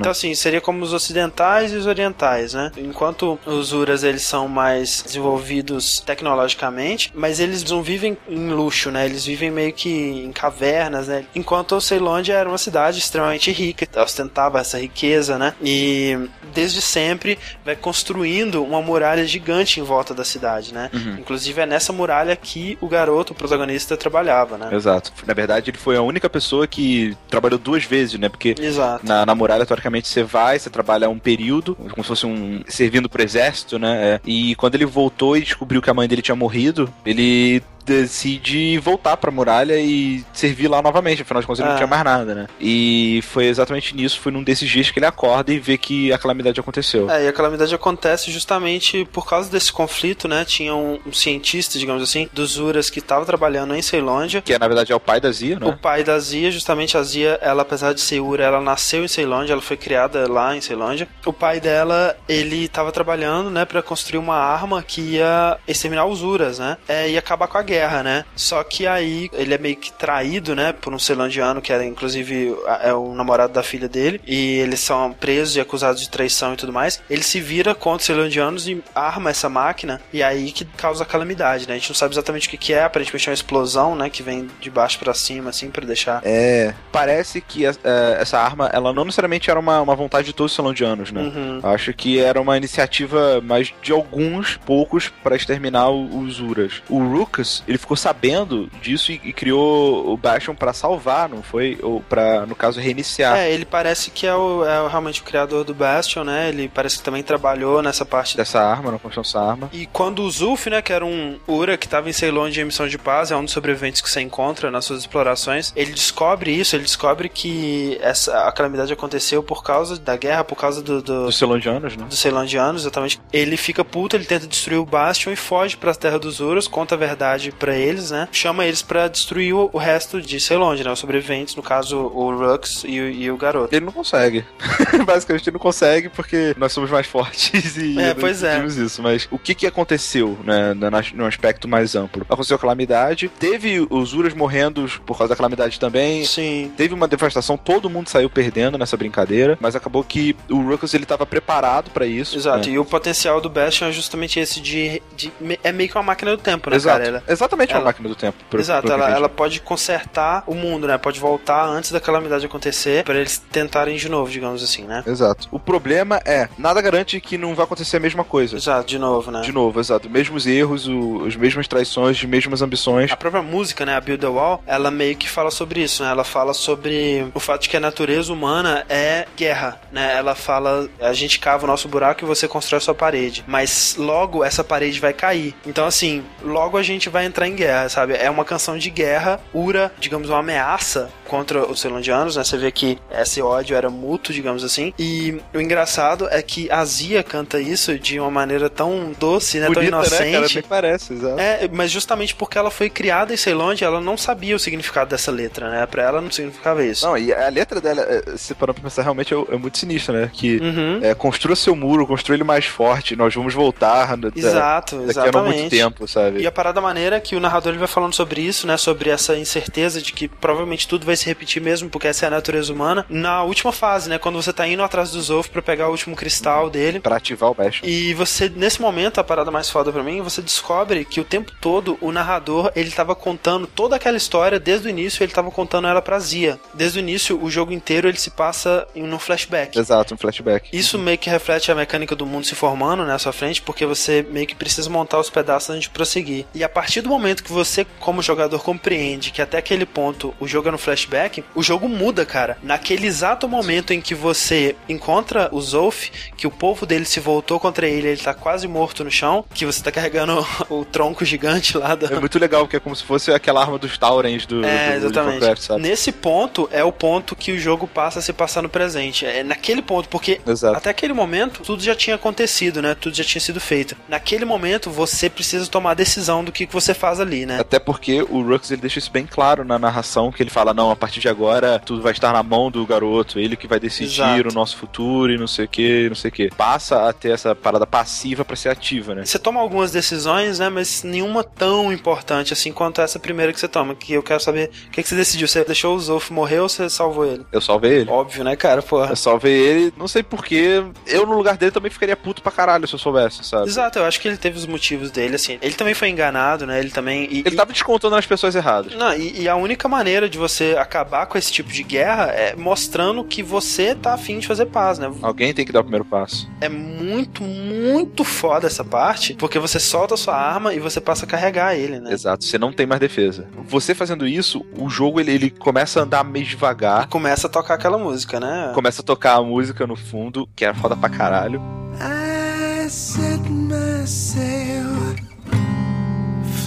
[0.00, 2.72] Então, assim, seria como os ocidentais e os orientais, né?
[2.76, 9.06] Enquanto os Uras, eles são mais desenvolvidos tecnologicamente, mas eles não vivem em luxo, né?
[9.06, 11.24] Eles vivem meio que em cavernas, né?
[11.34, 15.54] Enquanto o Ceilândia era uma cidade extremamente rica, ostentava essa riqueza, né?
[15.62, 16.18] E
[16.54, 20.90] desde sempre vai construindo uma muralha gigante em volta da cidade, né?
[21.18, 24.68] Inclusive é nessa muralha que o garoto, o protagonista, trabalhava, né?
[24.72, 25.12] Exato.
[25.26, 28.28] Na verdade, ele foi a única pessoa que trabalhou duas vezes, né?
[28.28, 29.06] Porque Exato.
[29.06, 32.62] na, na muralha, teoricamente, você vai, você trabalha um período, como se fosse um.
[32.68, 34.14] servindo pro exército, né?
[34.14, 34.20] É.
[34.24, 39.16] E quando ele voltou e descobriu que a mãe dele tinha morrido, ele decide voltar
[39.16, 41.70] pra muralha e servir lá novamente, afinal de contas ele Ah.
[41.72, 42.46] não tinha mais nada, né?
[42.60, 46.18] E foi exatamente nisso, foi num desses dias que ele acorda e vê que a
[46.18, 47.10] calamidade aconteceu.
[47.10, 50.44] É, e a calamidade acontece justamente por causa desse conflito, né?
[50.44, 54.42] Tinha um, um cientista, digamos assim, dos Uras que estava trabalhando em Ceilândia.
[54.42, 55.78] Que na verdade é o pai da Zia, O né?
[55.80, 59.52] pai da Zia, justamente a Zia, ela apesar de ser Ura, ela nasceu em Ceilândia,
[59.52, 61.08] ela foi criada lá em Ceilândia.
[61.24, 66.22] O pai dela, ele estava trabalhando, né, para construir uma arma que ia exterminar os
[66.22, 66.76] Uras, né?
[66.88, 68.24] É, e acabar com a guerra, né?
[68.34, 72.54] Só que aí ele é meio que traído, né, por um ceilândiano que era inclusive
[72.66, 76.54] a- é o namorado da filha dele, e eles são presos e acusados de traição
[76.54, 77.00] e tudo mais.
[77.10, 81.06] Ele se vira contra os ceilândianos e arma essa máquina, e aí que causa a
[81.06, 81.74] calamidade, né?
[81.74, 84.22] A gente não sabe exatamente o que, que é, aparentemente é uma explosão, né, que
[84.22, 86.20] vem de baixo pra cima, assim, pra deixar.
[86.24, 90.32] É, parece que é, é, essa arma, ela não necessariamente era uma, uma vontade de
[90.32, 91.20] todos os ceilândianos, né?
[91.22, 91.60] Uhum.
[91.62, 96.82] Acho que era uma iniciativa mais de alguns poucos para exterminar os Uras.
[96.88, 101.78] O Rukas, ele ficou sabendo disso e, e criou o Bastion para salvar, não foi?
[101.82, 103.36] Ou para, no caso, reiniciar.
[103.36, 106.48] É, ele parece que é, o, é realmente o criador do Bastion, né?
[106.48, 109.70] Ele parece que também trabalhou nessa parte Dessa arma, na construção dessa arma.
[109.72, 112.86] E quando o Zulf, né, que era um Ura que estava em Ceilândia em missão
[112.86, 116.76] de paz, é um dos sobreviventes que você encontra nas suas explorações, ele descobre isso,
[116.76, 121.26] ele descobre que essa, a calamidade aconteceu por causa da guerra, por causa do, do,
[121.26, 122.06] Dos ceilândianos, né?
[122.08, 123.20] dos Ceilândianos, exatamente.
[123.32, 126.68] Ele fica puto, ele tenta destruir o Bastion e foge para a terra dos Uras,
[126.68, 128.28] conta a verdade pra eles, né?
[128.32, 130.90] Chama eles pra destruir o, o resto de Ceylon, né?
[130.90, 133.74] Os sobreviventes, no caso o Rux e, o- e o garoto.
[133.74, 134.44] Ele não consegue.
[135.04, 138.64] Basicamente ele não consegue porque nós somos mais fortes e É, pois é.
[138.64, 139.02] isso.
[139.02, 140.74] Mas o que que aconteceu, né,
[141.14, 142.24] no aspecto mais amplo?
[142.28, 146.72] Aconteceu a calamidade, teve os Uras morrendo por causa da calamidade também, Sim.
[146.76, 151.06] Teve uma devastação, todo mundo saiu perdendo nessa brincadeira, mas acabou que o Ruckus ele
[151.06, 152.36] tava preparado pra isso.
[152.36, 152.74] Exato, né?
[152.74, 155.32] e o potencial do Bastion é justamente esse de, de-
[155.62, 156.98] É meio que uma máquina do tempo, né, Exato.
[156.98, 157.08] cara?
[157.08, 158.36] Ela- Exatamente uma ela- máquina do tempo.
[158.50, 160.98] pro- Exato, pro ela, ela pode consertar o mundo, né?
[160.98, 165.02] Pode voltar antes da calamidade acontecer pra eles tentarem de novo, digamos assim, né?
[165.06, 165.48] Exato.
[165.50, 168.56] O problema é, nada garante que não vai acontecer a mesma coisa.
[168.56, 169.40] Exato, de novo, né?
[169.42, 170.08] De novo, exato.
[170.10, 173.10] Mesmos erros, o, as mesmas traições, as mesmas ambições.
[173.12, 176.10] A própria música, né, a Build the Wall, ela meio que fala sobre isso, né?
[176.10, 180.16] Ela fala sobre o fato de que a natureza humana é guerra, né?
[180.16, 183.94] Ela fala, a gente cava o nosso buraco e você constrói a sua parede, mas
[183.98, 185.54] logo essa parede vai cair.
[185.66, 188.14] Então assim, logo a gente vai entrar em guerra, sabe?
[188.14, 192.44] É uma canção de guerra, ura, digamos, uma ameaça contra os ceilondianos, né?
[192.44, 194.92] Você vê que esse ódio era mútuo, digamos assim.
[194.98, 199.66] E o engraçado é que a Zia canta isso de uma maneira tão doce, né?
[199.66, 200.26] tão Bonita, né, cara?
[200.28, 200.62] inocente.
[200.68, 201.38] Parece, exato.
[201.40, 205.30] É, mas justamente porque ela foi criada em Ceilândia, ela não sabia o significado dessa
[205.30, 205.86] letra, né?
[205.86, 207.06] Pra ela não significava isso.
[207.06, 210.20] Não, e a letra dela, é, se parar pra pensar, realmente é, é muito sinistra,
[210.22, 210.30] né?
[210.32, 211.00] Que Uhum.
[211.02, 215.32] é, construa seu muro, construa ele mais forte, nós vamos voltar da- Exato, daqui a
[215.32, 215.70] não muito exatamente.
[215.70, 216.40] tempo, sabe?
[216.40, 218.76] E a parada maneira é que o narrador ele vai falando sobre isso, né?
[218.76, 222.30] Sobre essa incerteza de que provavelmente tudo vai se repetir mesmo, porque essa é a
[222.30, 223.04] natureza humana.
[223.08, 224.18] Na última fase, né?
[224.18, 227.00] Quando você tá indo atrás do Zolf pra pegar o último cristal dele.
[227.00, 227.86] Pra ativar o Bastion.
[227.86, 231.52] E você, nesse momento, a parada mais foda pra mim, você descobre que o tempo
[231.60, 235.88] todo o narrador, ele tava contando toda aquela história, desde o início ele tava contando
[235.88, 236.58] ela pra Zia.
[236.74, 239.78] Desde o início, o jogo inteiro ele se passa em um flashback.
[239.78, 240.68] Exato, um flashback.
[240.72, 243.86] Isso meio que reflete a mecânica do mundo se formando né, à sua frente, porque
[243.86, 246.46] você meio que precisa montar os pedaços antes de prosseguir.
[246.54, 250.46] E a partir do momento que você, como jogador, compreende que até aquele ponto o
[250.46, 251.05] jogo é no flashback,
[251.54, 252.58] o jogo muda, cara.
[252.62, 257.58] Naquele exato momento em que você encontra o Zolf, que o povo dele se voltou
[257.60, 261.76] contra ele, ele tá quase morto no chão, que você tá carregando o tronco gigante
[261.76, 264.64] lá da, É muito legal, porque é como se fosse aquela arma dos Taurens do,
[264.64, 265.16] é, do.
[265.16, 265.82] Warcraft, sabe?
[265.82, 269.24] Nesse ponto é o ponto que o jogo passa a se passar no presente.
[269.24, 270.76] É naquele ponto, porque Exato.
[270.76, 272.94] até aquele momento tudo já tinha acontecido, né?
[272.94, 273.96] Tudo já tinha sido feito.
[274.08, 277.60] Naquele momento você precisa tomar a decisão do que, que você faz ali, né?
[277.60, 280.90] Até porque o Rux ele deixa isso bem claro na narração, que ele fala, não,
[280.96, 284.22] a partir de agora tudo vai estar na mão do garoto, ele que vai decidir
[284.22, 284.48] Exato.
[284.48, 286.50] o nosso futuro e não sei o que, não sei o que.
[286.56, 289.24] Passa a ter essa parada passiva pra ser ativa, né?
[289.24, 290.68] Você toma algumas decisões, né?
[290.68, 293.94] Mas nenhuma tão importante assim quanto essa primeira que você toma.
[293.94, 295.46] Que eu quero saber o que, que você decidiu.
[295.48, 297.44] Você deixou o Zolf morrer ou você salvou ele?
[297.52, 298.10] Eu salvei ele.
[298.10, 298.82] Óbvio, né, cara?
[298.82, 299.10] Porra.
[299.10, 300.82] Eu salvei ele, não sei porquê.
[301.06, 303.68] Eu, no lugar dele, também ficaria puto pra caralho se eu soubesse, sabe?
[303.68, 305.58] Exato, eu acho que ele teve os motivos dele, assim.
[305.62, 306.78] Ele também foi enganado, né?
[306.78, 307.24] Ele também.
[307.30, 308.94] e- Ele e- tava descontando nas pessoas erradas.
[308.94, 312.54] Não, e, e a única maneira de você acabar com esse tipo de guerra é
[312.56, 315.12] mostrando que você tá afim de fazer paz, né?
[315.20, 316.48] Alguém tem que dar o primeiro passo.
[316.60, 321.26] É muito, muito foda essa parte, porque você solta a sua arma e você passa
[321.26, 322.12] a carregar ele, né?
[322.12, 323.46] Exato, você não tem mais defesa.
[323.68, 327.08] Você fazendo isso, o jogo ele, ele começa a andar meio devagar.
[327.08, 328.70] Começa a tocar aquela música, né?
[328.74, 331.60] Começa a tocar a música no fundo, que é foda pra caralho.
[332.00, 335.16] I set my sail,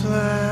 [0.01, 0.48] fly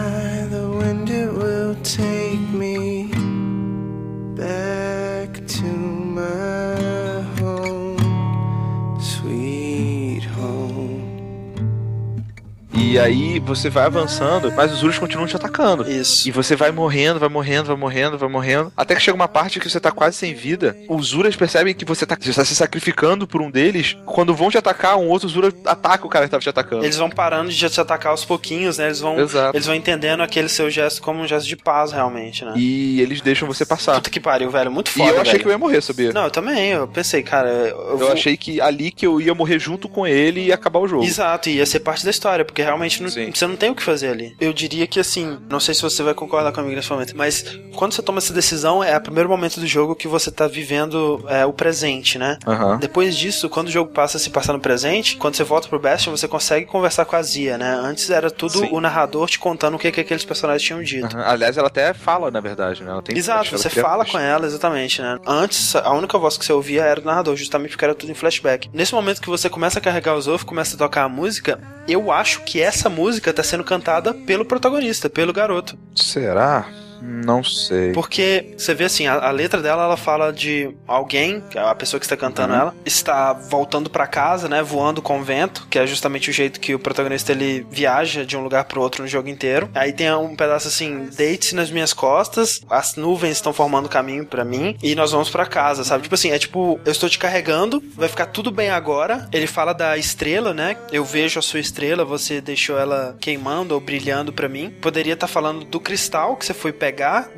[12.98, 15.88] E aí você vai avançando, mas os Urus continuam te atacando.
[15.88, 16.28] Isso.
[16.28, 18.74] E você vai morrendo, vai morrendo, vai morrendo, vai morrendo.
[18.76, 20.76] Até que chega uma parte que você tá quase sem vida.
[20.90, 23.96] Os Uras percebem que você tá, você tá se sacrificando por um deles.
[24.04, 26.84] Quando vão te atacar, um outro Zura ataca o cara que tava te atacando.
[26.84, 28.88] Eles vão parando de te atacar aos pouquinhos, né?
[28.88, 29.56] Eles vão, Exato.
[29.56, 32.54] eles vão entendendo aquele seu gesto como um gesto de paz, realmente, né?
[32.56, 33.94] E eles deixam você passar.
[33.96, 34.72] Puta que pariu, velho.
[34.72, 35.44] Muito E foda, eu achei velho.
[35.44, 36.12] que eu ia morrer, sabia?
[36.14, 36.72] Não, eu também.
[36.72, 40.08] Eu pensei, cara, eu, Eu vou- achei que ali que eu ia morrer junto com
[40.08, 41.04] ele e acabar o jogo.
[41.04, 43.32] Exato, ia ser parte da história, porque realmente não- Sim.
[43.34, 44.36] você não tem o que fazer ali.
[44.40, 47.44] Eu diria que assim, não sei se você vai concordar comigo nesse momento, mas
[47.76, 51.24] quando você toma essa decisão, é o primeiro momento do jogo que você tá vivendo
[51.28, 52.38] é, o presente, né?
[52.46, 52.78] Aham.
[52.78, 55.80] Depois disso, quando o jogo passa a se passar no presente, quando você volta pro
[55.80, 57.74] Bastion, você consegue conversar com a Zia, né?
[57.82, 58.70] Antes era tudo Sim.
[58.72, 61.16] o narrador te contando o que, que aqueles personagens tinham dito.
[61.16, 61.26] Aham.
[61.28, 62.92] Aliás, ela até fala, na verdade, né?
[62.92, 65.18] Ela tem Exato, você fala com ela, exatamente, né?
[65.26, 68.16] Antes, a única voz que você ouvia era do narrador, justamente porque era tudo em
[68.16, 68.70] flashback.
[68.74, 72.12] Nesse momento que você começa a carregar os ovos, começa a tocar a música, eu
[72.12, 75.78] acho que essa música tá sendo cantada pelo protagonista, pelo garoto.
[75.96, 76.68] Será?
[77.02, 77.92] Não sei.
[77.94, 82.06] Porque você vê assim, a, a letra dela ela fala de alguém, a pessoa que
[82.06, 82.60] está cantando Uhum.
[82.60, 86.60] ela, está voltando pra casa, né, voando com o vento, que é justamente o jeito
[86.60, 89.70] que o protagonista ele viaja de um lugar pro outro no jogo inteiro.
[89.74, 94.46] Aí tem um pedaço assim, deite-se nas minhas costas, as nuvens estão formando caminho pra
[94.46, 96.04] mim e nós vamos pra casa, sabe?
[96.04, 99.28] Tipo assim, é tipo, eu estou te carregando, vai ficar tudo bem agora.
[99.32, 100.78] Ele fala da estrela, né?
[100.92, 104.74] Eu vejo a sua estrela, você deixou ela queimando ou brilhando pra mim.
[104.82, 106.87] Poderia estar falando do cristal que você foi pegar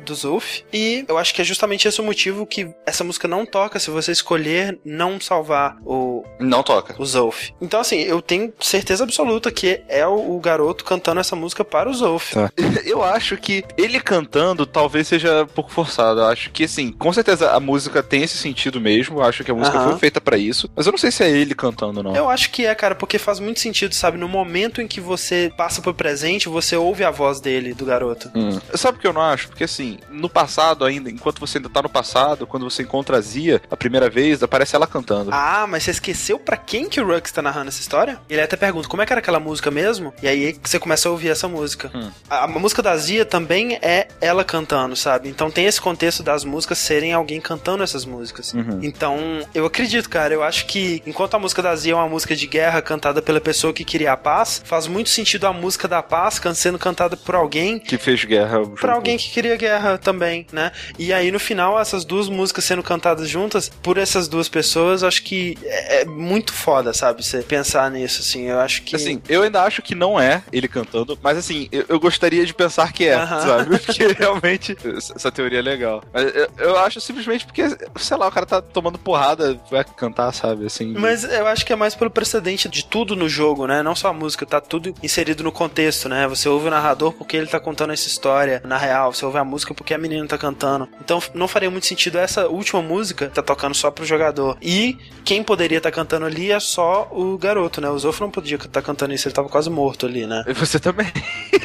[0.04, 0.60] do Zulf.
[0.72, 3.90] E eu acho que é justamente esse o motivo que essa música não toca se
[3.90, 6.94] você escolher não salvar o, Não toca.
[6.98, 7.50] o Zulf.
[7.60, 11.88] Então, assim, eu tenho certeza absoluta que é o, o garoto cantando essa música para
[11.88, 12.32] o Zulf.
[12.32, 12.50] Tá.
[12.84, 16.20] Eu acho que ele cantando talvez seja um pouco forçado.
[16.20, 19.18] Eu acho que, assim, com certeza a música tem esse sentido mesmo.
[19.20, 19.90] Eu acho que a música Aham.
[19.90, 20.68] foi feita pra isso.
[20.74, 22.14] Mas eu não sei se é ele cantando, não.
[22.16, 24.18] Eu acho que é, cara, porque faz muito sentido, sabe?
[24.18, 28.30] No momento em que você passa pro presente, você ouve a voz dele, do garoto.
[28.34, 28.58] Hum.
[28.74, 29.39] Sabe o que eu não acho?
[29.48, 33.20] Porque assim, no passado ainda, enquanto você ainda tá no passado, quando você encontra a
[33.20, 35.30] Zia a primeira vez, aparece ela cantando.
[35.32, 38.18] Ah, mas você esqueceu pra quem que o Rux tá narrando essa história?
[38.28, 40.12] Ele até pergunta como é que era aquela música mesmo?
[40.22, 41.90] E aí você começa a ouvir essa música.
[41.94, 42.10] Hum.
[42.28, 45.28] A, a música da Zia também é ela cantando, sabe?
[45.28, 48.52] Então tem esse contexto das músicas serem alguém cantando essas músicas.
[48.52, 48.80] Uhum.
[48.82, 49.18] Então,
[49.54, 50.34] eu acredito, cara.
[50.34, 53.40] Eu acho que enquanto a música da Zia é uma música de guerra cantada pela
[53.40, 57.34] pessoa que queria a paz, faz muito sentido a música da paz sendo cantada por
[57.34, 58.66] alguém Que fez guerra.
[58.80, 60.72] Pra alguém que queria guerra também, né?
[60.98, 65.22] E aí no final essas duas músicas sendo cantadas juntas por essas duas pessoas, acho
[65.22, 67.24] que é é muito foda, sabe?
[67.24, 70.68] Você pensar nisso assim, eu acho que Assim, eu ainda acho que não é ele
[70.68, 73.40] cantando, mas assim, eu, eu gostaria de pensar que é, Aham.
[73.40, 73.78] sabe?
[73.80, 76.02] Porque realmente essa essa teoria é legal.
[76.12, 77.62] Mas eu, eu acho simplesmente porque,
[77.98, 80.66] sei lá, o cara tá tomando porrada, vai cantar, sabe?
[80.66, 80.94] Assim.
[80.96, 83.82] Mas eu acho que é mais pelo precedente de tudo no jogo, né?
[83.82, 86.26] Não só a música, tá tudo inserido no contexto, né?
[86.28, 89.44] Você ouve o narrador porque ele tá contando essa história na real, você ouve a
[89.44, 90.88] música porque a menina tá cantando.
[91.00, 94.56] Então não faria muito sentido essa última música tá tocando só pro jogador.
[94.62, 97.88] E quem poderia estar cantando ali é só o garoto, né?
[97.90, 100.42] O Zof não podia estar cantando isso, ele tava quase morto ali, né?
[100.46, 101.06] E Você também.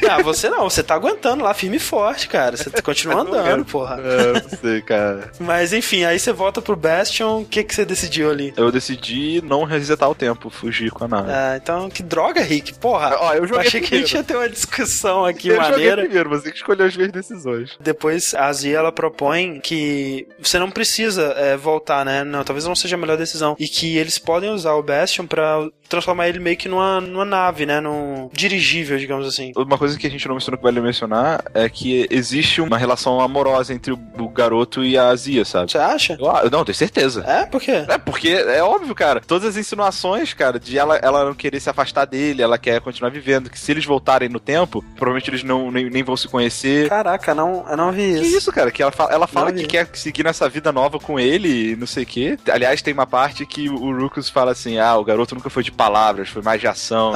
[0.07, 2.55] Ah, você não, você tá aguentando lá firme e forte, cara.
[2.55, 3.97] Você continua andando, porra.
[3.99, 5.31] É, não sei, cara.
[5.39, 8.53] Mas enfim, aí você volta pro Bastion, o que, que você decidiu ali?
[8.55, 11.31] Eu decidi não resetar o tempo, fugir com a nave.
[11.31, 12.75] Ah, então, que droga, Rick.
[12.75, 14.17] Porra, Ó, eu joguei achei que a gente primeiro.
[14.17, 16.01] ia ter uma discussão aqui eu joguei maneira.
[16.03, 17.44] primeiro, você que escolheu as minhas decisões.
[17.79, 22.23] Depois a Zia ela propõe que você não precisa é, voltar, né?
[22.23, 23.55] Não, talvez não seja a melhor decisão.
[23.59, 27.65] E que eles podem usar o Bastion pra transformar ele meio que numa, numa nave,
[27.65, 27.79] né?
[27.79, 29.51] Num dirigível, digamos assim.
[29.55, 33.19] Uma coisa que a gente não mencionou que vale mencionar é que existe uma relação
[33.19, 35.71] amorosa entre o, o garoto e a Zia, sabe?
[35.71, 36.17] Você acha?
[36.19, 37.23] Eu, não, tenho certeza.
[37.27, 37.45] É?
[37.45, 37.85] Por quê?
[37.87, 39.21] É, porque é óbvio, cara.
[39.25, 43.09] Todas as insinuações, cara, de ela, ela não querer se afastar dele, ela quer continuar
[43.09, 46.89] vivendo, que se eles voltarem no tempo, provavelmente eles não, nem, nem vão se conhecer.
[46.89, 48.37] Caraca, não, eu não vi Que isso.
[48.37, 48.71] isso, cara?
[48.71, 51.87] Que ela fala, ela fala que quer seguir nessa vida nova com ele e não
[51.87, 52.37] sei o quê.
[52.51, 55.71] Aliás, tem uma parte que o Rukus fala assim: ah, o garoto nunca foi de
[55.71, 57.13] palavras, foi mais de ação.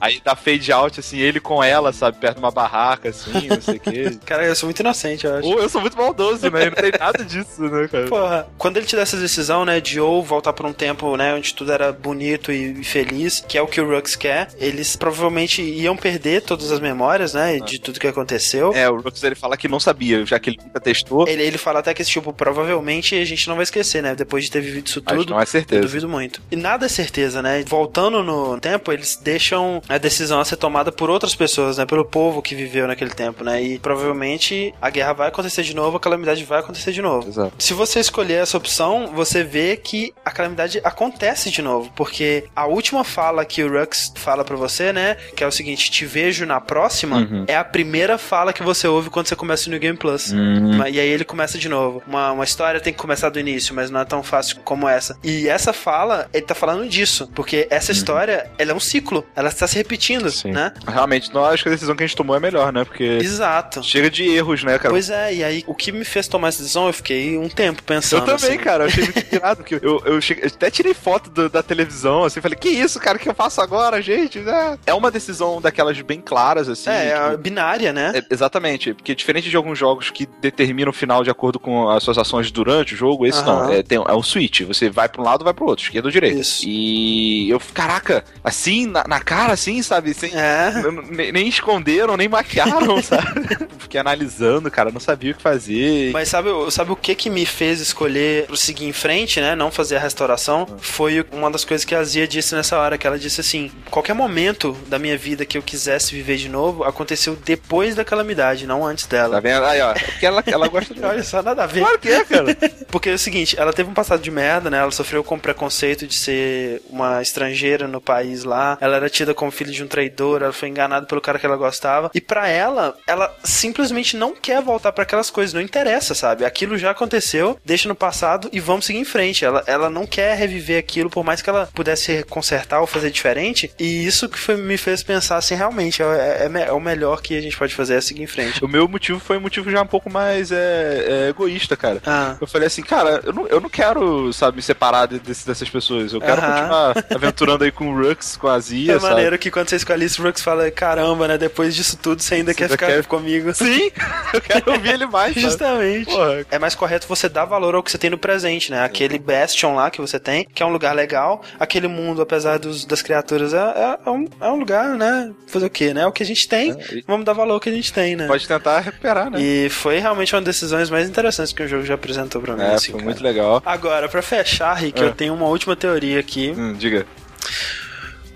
[0.00, 3.60] Aí dá fade out, assim, ele com ela, sabe, perto de uma barraca, assim, não
[3.60, 4.18] sei o quê.
[4.24, 5.48] Cara, eu sou muito inocente, eu acho.
[5.48, 6.66] Ou eu sou muito maldoso, né?
[6.66, 8.06] Não tem nada disso, né, cara?
[8.06, 11.34] Porra, quando ele te dá essa decisão, né, de ou voltar por um tempo, né,
[11.34, 15.62] onde tudo era bonito e feliz, que é o que o Rux quer, eles provavelmente
[15.62, 18.72] iam perder todas as memórias, né, de tudo que aconteceu.
[18.74, 21.26] É, o Rukus ele fala que não sabia, já que ele nunca testou.
[21.28, 24.50] Ele, ele fala até que, tipo, provavelmente a gente não vai esquecer, né, depois de
[24.50, 25.30] ter vivido isso Mas tudo.
[25.30, 25.82] não é Eu certeza.
[25.82, 26.40] duvido muito.
[26.50, 27.64] E nada é certeza, né?
[27.66, 31.86] Voltando no tempo, eles deixam a decisão a ser tomada por outras pessoas, né?
[31.86, 33.62] Pelo povo que viveu naquele tempo, né?
[33.62, 37.28] E provavelmente a guerra vai acontecer de novo, a calamidade vai acontecer de novo.
[37.28, 37.52] Exato.
[37.58, 42.66] Se você escolher essa opção, você vê que a calamidade acontece de novo, porque a
[42.66, 46.44] última fala que o Rux fala pra você, né, que é o seguinte, te vejo
[46.46, 47.44] na próxima, Uhum.
[47.46, 50.32] é a primeira fala que você ouve quando você começa o New Game Plus.
[50.32, 50.76] Hum.
[50.76, 52.02] Ma- E aí ele começa de novo.
[52.06, 55.16] Uma, uma história tem que começar do início, mas não é tão fácil como essa.
[55.22, 59.48] E essa fala, ele tá falando disso, porque essa história, ela é um ciclo, ela
[59.48, 60.30] está se repetindo, Uhum.
[60.30, 60.52] Sim.
[60.52, 60.72] né?
[60.86, 62.84] Realmente, não acho que a decisão que a gente tomou é melhor, né?
[62.84, 63.82] Porque Exato.
[63.82, 64.90] chega de erros, né, cara?
[64.90, 67.80] Pois é, e aí o que me fez tomar essa decisão, eu fiquei um tempo
[67.80, 68.24] Eu pensando.
[68.24, 68.58] também, assim.
[68.58, 72.24] cara, eu achei muito porque eu, eu, cheguei- eu até tirei foto do- da televisão,
[72.24, 74.38] assim, falei, que isso, cara, o que eu faço agora, gente?
[74.38, 76.90] É, é uma decisão daquelas bem claras, assim.
[76.90, 78.12] É, é tipo, binária, né?
[78.14, 82.02] é, exatamente, porque diferente de alguns jogos que determinam o final de acordo com as
[82.02, 83.64] suas ações durante o jogo, esse Aham.
[83.66, 86.08] não, é, tem, é um switch, você vai pra um lado, vai pro outro, esquerda
[86.08, 86.40] ou direita.
[86.40, 86.62] Isso.
[86.66, 90.72] E eu, caraca, assim, na, na cara, assim, sabe, sem, É.
[91.10, 93.66] nem, nem esconderam, nem maquiaram, sabe?
[93.78, 96.12] Fiquei analisando, cara, não sabia o que fazer.
[96.12, 99.54] Mas sabe, sabe o que que me fez escolher pro seguir em frente, né?
[99.54, 103.06] Não fazer a restauração foi uma das coisas que a Zia disse nessa hora, que
[103.06, 107.36] ela disse assim, qualquer momento da minha vida que eu quisesse viver de novo, aconteceu
[107.44, 109.40] depois da calamidade, não antes Tá dela.
[109.40, 109.64] vendo?
[109.64, 109.92] Aí, ó.
[109.94, 111.02] Porque ela, ela gosta de.
[111.04, 111.80] Olha só, nada a ver.
[111.80, 112.56] Claro que é, cara.
[112.88, 114.78] Porque é o seguinte, ela teve um passado de merda, né?
[114.78, 118.76] Ela sofreu com preconceito de ser uma estrangeira no país lá.
[118.80, 121.56] Ela era tida como filha de um traidor, ela foi enganada pelo cara que ela
[121.56, 122.10] gostava.
[122.14, 126.44] E pra ela, ela simplesmente não quer voltar pra aquelas coisas, não interessa, sabe?
[126.44, 129.44] Aquilo já aconteceu, deixa no passado e vamos seguir em frente.
[129.44, 133.70] Ela, ela não quer reviver aquilo, por mais que ela pudesse consertar ou fazer diferente.
[133.78, 137.20] E isso que foi- me fez pensar assim, realmente, é, é me- é o melhor
[137.22, 138.64] que a gente pode fazer é seguir em frente.
[138.64, 142.00] O meu motivo foi um motivo já um pouco mais é, é, egoísta, cara.
[142.06, 142.36] Ah.
[142.40, 145.68] Eu falei assim, cara, eu não, eu não quero, sabe, me separar de- desse- dessas
[145.68, 146.12] pessoas.
[146.12, 146.52] Eu quero Aham.
[146.52, 149.14] continuar aventurando aí com o Rux, com a Zia, É sabe?
[149.14, 151.38] maneiro que quando você escolhe isso, o Rux fala, caramba, né?
[151.38, 153.52] Depois disso tudo, você ainda Você quer ainda ficar quer- comigo.
[153.54, 153.90] Sim,
[154.32, 155.34] eu quero ouvir ele mais?
[155.34, 156.06] Justamente.
[156.06, 156.44] Porra.
[156.50, 158.84] É mais correto você dar valor ao que você tem no presente, né?
[158.84, 161.42] Aquele Bastion lá que você tem, que é um lugar legal.
[161.58, 165.32] Aquele mundo, apesar dos, das criaturas, é, é- é um, é um lugar, né?
[165.46, 166.06] Fazer o quê, né?
[166.06, 166.70] O que a gente tem.
[166.72, 168.26] É, Vamos dar valor ao que a gente tem, né?
[168.26, 169.40] Pode tentar recuperar, né?
[169.40, 172.62] E foi realmente uma das decisões mais interessantes que o jogo já apresentou pra mim.
[172.62, 173.04] É, assim, foi cara.
[173.04, 173.62] muito legal.
[173.66, 175.06] Agora, pra fechar, Rick, É.
[175.06, 176.54] eu tenho uma última teoria aqui.
[176.56, 177.04] Hum, diga.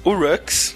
[0.04, 0.74] O Rux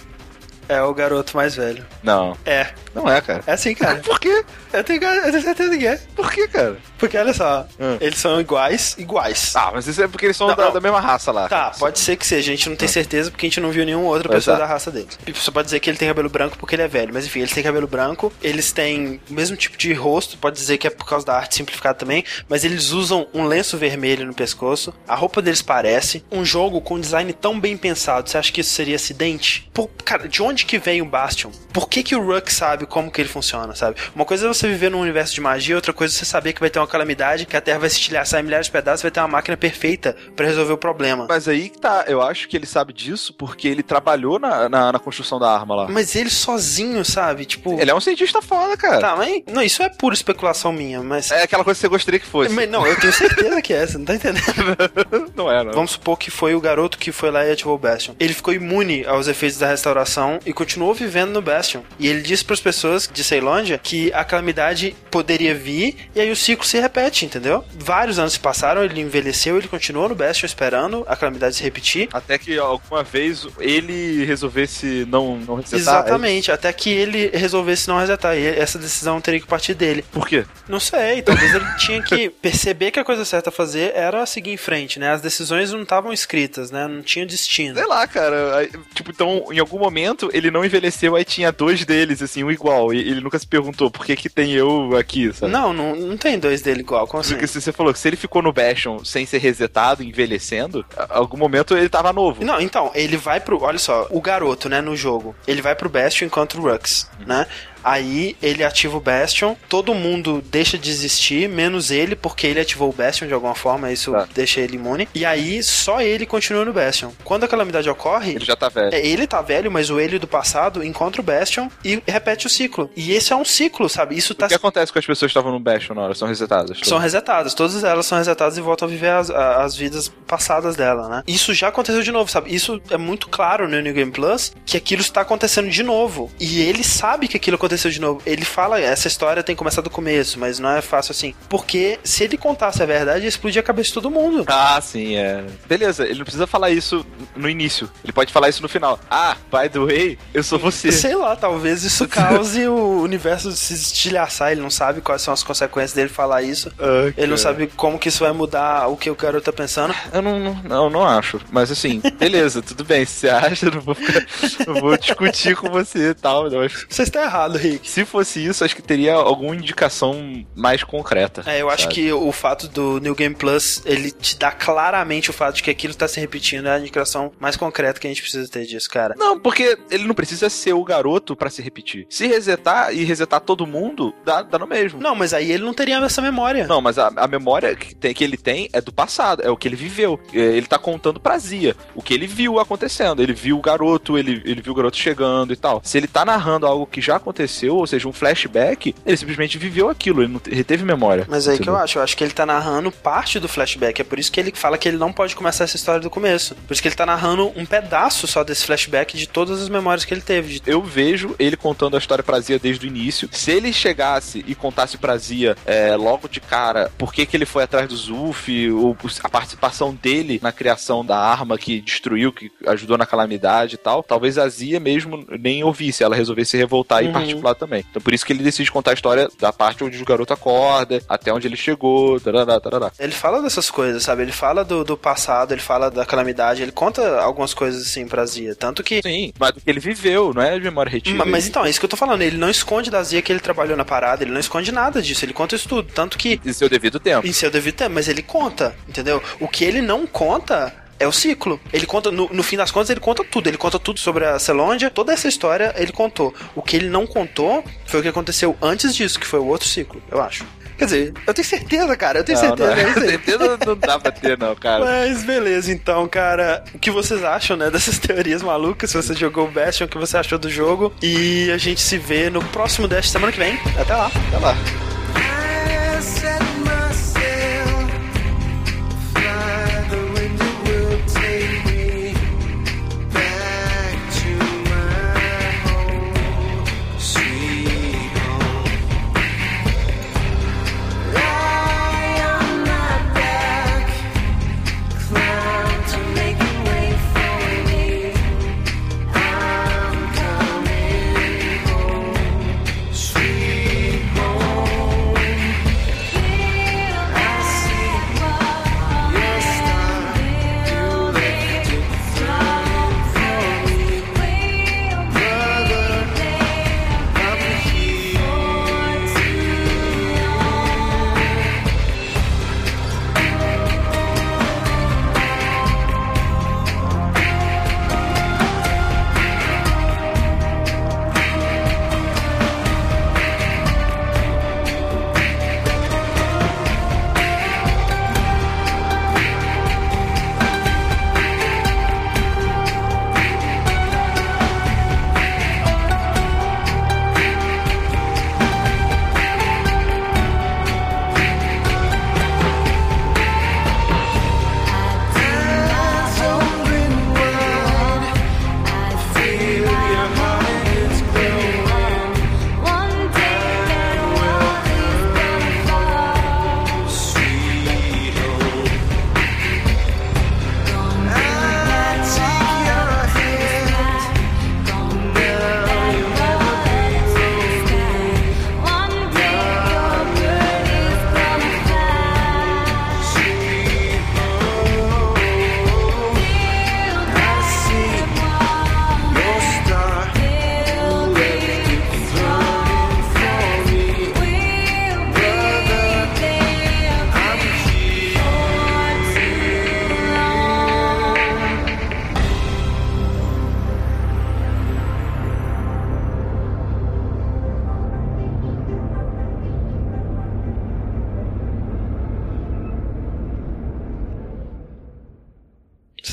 [0.68, 1.84] é o garoto mais velho.
[2.02, 2.68] Não, É.
[2.94, 3.42] não é, cara.
[3.46, 3.96] É assim, cara.
[4.04, 4.44] Por quê?
[4.72, 6.00] Eu tenho, eu tenho certeza que é.
[6.14, 6.76] Por quê, cara?
[7.00, 7.96] Porque olha só, Hum.
[8.00, 9.56] eles são iguais, iguais.
[9.56, 10.72] Ah, mas isso é porque eles são Não, da, não.
[10.74, 11.48] da mesma raça lá.
[11.48, 12.52] Tá, pode ser que seja.
[12.52, 14.90] A gente não tem certeza porque a gente não viu nenhuma outra pessoa da raça
[14.90, 15.18] deles.
[15.34, 17.52] Você pode dizer que ele tem cabelo branco porque ele é velho, mas enfim, eles
[17.52, 21.06] têm cabelo branco, eles têm o mesmo tipo de rosto, pode dizer que é por
[21.06, 25.40] causa da arte simplificada também, mas eles usam um lenço vermelho no pescoço, a roupa
[25.40, 28.96] deles parece, um jogo com um design tão bem pensado, você acha que isso seria
[28.96, 29.68] acidente?
[29.72, 31.50] Pô, cara, de onde que vem o Bastion?
[31.72, 33.96] Por que que o Ruck sabe como que ele funciona, sabe?
[34.14, 36.60] Uma coisa é você viver num universo de magia, outra coisa é você saber que
[36.60, 39.10] vai ter uma calamidade, que a Terra vai se estilhaçar em milhares de pedaços, vai
[39.10, 41.26] ter uma máquina perfeita pra resolver o problema.
[41.28, 44.92] Mas aí que tá, eu acho que ele sabe disso porque ele trabalhou na, na,
[44.92, 45.88] na construção da arma lá.
[45.88, 47.44] Mas ele sozinho, sabe?
[47.44, 47.78] Tipo.
[47.80, 49.00] Ele é um cientista foda, cara.
[49.00, 49.42] Tá, mas.
[49.46, 51.30] Não, isso é pura especulação minha, mas.
[51.30, 52.54] É aquela coisa que você gostaria que fosse.
[52.54, 54.44] Mas não, eu tenho certeza que é, você não tá entendendo.
[55.34, 55.72] não é, não.
[55.72, 58.14] Vamos supor que foi o garoto que foi lá e ativou o Bastion.
[58.18, 61.82] Ele ficou imune aos efeitos da restauração e continuou vivendo no Bastion.
[61.98, 66.36] E ele disse pras pessoas de Ceilândia que a calamidade poderia vir e aí o
[66.36, 67.64] ciclo se repete, entendeu?
[67.76, 72.08] Vários anos se passaram, ele envelheceu, ele continuou no Bastion esperando a calamidade se repetir.
[72.12, 75.78] Até que alguma vez ele resolvesse não, não resetar.
[75.78, 78.36] Exatamente, até que ele resolvesse não resetar.
[78.36, 80.04] E essa decisão teria que partir dele.
[80.12, 80.44] Por quê?
[80.68, 84.52] Não sei, talvez ele tinha que perceber que a coisa certa a fazer era seguir
[84.52, 85.10] em frente, né?
[85.10, 86.86] As decisões não estavam escritas, né?
[86.86, 87.74] Não tinha destino.
[87.76, 88.56] Sei lá, cara.
[88.56, 92.50] Aí, Tipo, então, em algum momento ele não envelheceu, aí tinha dois deles, assim, um
[92.50, 92.92] igual.
[92.92, 95.52] E ele nunca se perguntou por que que tem eu aqui, sabe?
[95.52, 97.34] Não, não, não tem dois dele igual, como assim?
[97.34, 101.18] Porque se você falou que se ele ficou no Bastion sem ser resetado, envelhecendo, a-
[101.18, 102.44] algum momento ele tava novo.
[102.44, 103.62] Não, então, ele vai pro.
[103.62, 105.34] Olha só, o garoto, né, no jogo.
[105.46, 107.46] Ele vai pro Bastion enquanto o Rux, né?
[107.82, 112.90] Aí ele ativa o Bastion, todo mundo deixa de existir, menos ele, porque ele ativou
[112.90, 114.28] o Bastion de alguma forma, isso Tá.
[114.34, 115.08] deixa ele imune.
[115.14, 117.12] E aí só ele continua no Bastion.
[117.24, 118.94] Quando a calamidade ocorre, Ele já tá velho.
[118.94, 122.50] É, ele tá velho, mas o ele do passado encontra o Bastion e repete o
[122.50, 122.90] ciclo.
[122.96, 124.16] E esse é um ciclo, sabe?
[124.16, 124.48] Isso O tá.
[124.48, 126.14] que acontece com as pessoas que estavam no Bastion na hora?
[126.14, 126.78] São resetadas?
[126.82, 131.08] São resetadas, todas elas são resetadas e voltam a viver as, as vidas passadas dela,
[131.08, 131.22] né?
[131.26, 132.54] Isso já aconteceu de novo, sabe?
[132.54, 136.30] Isso é muito claro no New Game Plus que aquilo está acontecendo de novo.
[136.38, 138.22] E ele sabe que aquilo aconteceu de novo.
[138.26, 141.34] Ele fala, essa história tem que começar do começo, mas não é fácil assim.
[141.48, 144.44] Porque se ele contasse a verdade, ia explodir a cabeça de todo mundo.
[144.48, 145.44] Ah, sim, é.
[145.68, 147.04] Beleza, ele não precisa falar isso
[147.36, 147.90] no início.
[148.04, 148.98] Ele pode falar isso no final.
[149.10, 150.92] Ah, by the way, eu sou você.
[150.92, 154.52] Sei lá, talvez isso cause o universo se estilhaçar.
[154.52, 156.70] Ele não sabe quais são as consequências dele falar isso.
[156.78, 157.38] Ah, Ele não cara.
[157.38, 159.94] sabe como que isso vai mudar o que o garoto tá pensando.
[160.12, 161.40] Eu não, não, não, não acho.
[161.50, 163.04] Mas assim, beleza, tudo bem.
[163.04, 164.26] Se você acha, eu não vou, ficar,
[164.66, 166.46] não vou discutir com você e tal.
[166.48, 167.88] Eu que Você está errado, Rick.
[167.88, 171.42] se fosse isso, acho que teria alguma indicação mais concreta.
[171.46, 171.94] É, eu acho sabe?
[171.94, 175.70] que o fato do New Game Plus, ele te dá claramente o fato de que
[175.70, 178.88] aquilo tá se repetindo, é a indicação mais concreta que a gente precisa ter disso,
[178.90, 179.14] cara.
[179.16, 182.06] Não, porque ele não precisa ser o garoto pra se repetir.
[182.08, 185.00] Se resetar e resetar todo mundo, dá, dá no mesmo.
[185.00, 186.66] Não, mas aí ele não teria essa memória.
[186.66, 189.56] Não, mas a, a memória que, tem- que ele tem é do passado, é o
[189.56, 190.18] que ele viveu.
[190.32, 193.22] É, Ele tá contando pra Zia o que ele viu acontecendo.
[193.22, 195.80] Ele viu o garoto, ele, ele viu o garoto chegando e tal.
[195.84, 199.58] Se ele tá narrando algo que já aconteceu, aconteceu, ou seja, um flashback, ele simplesmente
[199.58, 201.26] viveu aquilo, ele não te- ele teve memória.
[201.28, 204.00] Mas é aí que eu acho, eu acho que ele tá narrando parte do flashback.
[204.00, 206.54] É por isso que ele fala que ele não pode começar essa história do começo.
[206.66, 210.04] Por isso que ele tá narrando um pedaço só desse flashback de todas as memórias
[210.04, 210.60] que ele teve.
[210.66, 213.28] Eu vejo ele contando a história pra Zia desde o início.
[213.32, 217.46] Se ele chegasse e contasse pra Zia é, logo de cara por que, que ele
[217.46, 222.50] foi atrás do Zulf, ou a participação dele na criação da arma que destruiu, que
[222.66, 227.02] ajudou na calamidade e tal, talvez a Zia mesmo nem ouvisse, ela resolvesse se revoltar
[227.02, 227.08] Uhum.
[227.08, 227.84] e partir lado também.
[227.90, 231.02] Então por isso que ele decide contar a história da parte onde o garoto acorda,
[231.08, 232.92] até onde ele chegou, tarará, tarará.
[232.98, 234.22] Ele fala dessas coisas, sabe?
[234.22, 238.24] Ele fala do, do passado, ele fala da calamidade, ele conta algumas coisas assim pra
[238.26, 238.54] Zia.
[238.54, 239.00] Tanto que.
[239.02, 241.16] Sim, mas do que ele viveu, não é de memória retida.
[241.18, 242.22] Ma- Mas então, é isso que eu tô falando.
[242.22, 245.24] Ele não esconde da Zia que ele trabalhou na parada, ele não esconde nada disso,
[245.24, 245.90] ele conta isso tudo.
[245.92, 247.26] Tanto que Em seu devido tempo.
[247.26, 249.22] em seu devido tempo, mas ele conta, entendeu?
[249.38, 251.58] O que ele não conta é o ciclo.
[251.72, 253.48] Ele conta, no, no fim das contas, ele conta tudo.
[253.48, 256.32] Ele conta tudo sobre a Celondia, toda essa história ele contou.
[256.54, 259.66] O que ele não contou foi o que aconteceu antes disso, que foi o outro
[259.66, 260.44] ciclo, eu acho.
[260.76, 263.98] Quer dizer, eu tenho certeza, cara, eu tenho Não, certeza, não, é certeza não dá
[263.98, 264.82] pra ter, não, cara.
[264.82, 268.90] Mas beleza, então, cara, o que vocês acham, né, dessas teorias malucas?
[268.90, 270.92] Se você jogou o Bastion, o que você achou do jogo?
[271.02, 273.58] E a gente se vê no próximo Dash semana que vem.
[273.78, 274.56] Até lá, até lá.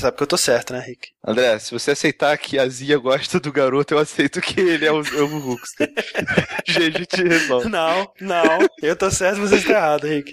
[0.08, 1.08] Sabe que eu tô certo, né, Rick?
[1.26, 4.92] André, se você aceitar que a Zia gosta do garoto, eu aceito que ele é
[4.92, 5.92] o, é o Hulkster.
[6.66, 7.68] GG te resolve.
[7.68, 8.58] Não, não.
[8.82, 10.32] Eu tô certo, você está errado, Rick.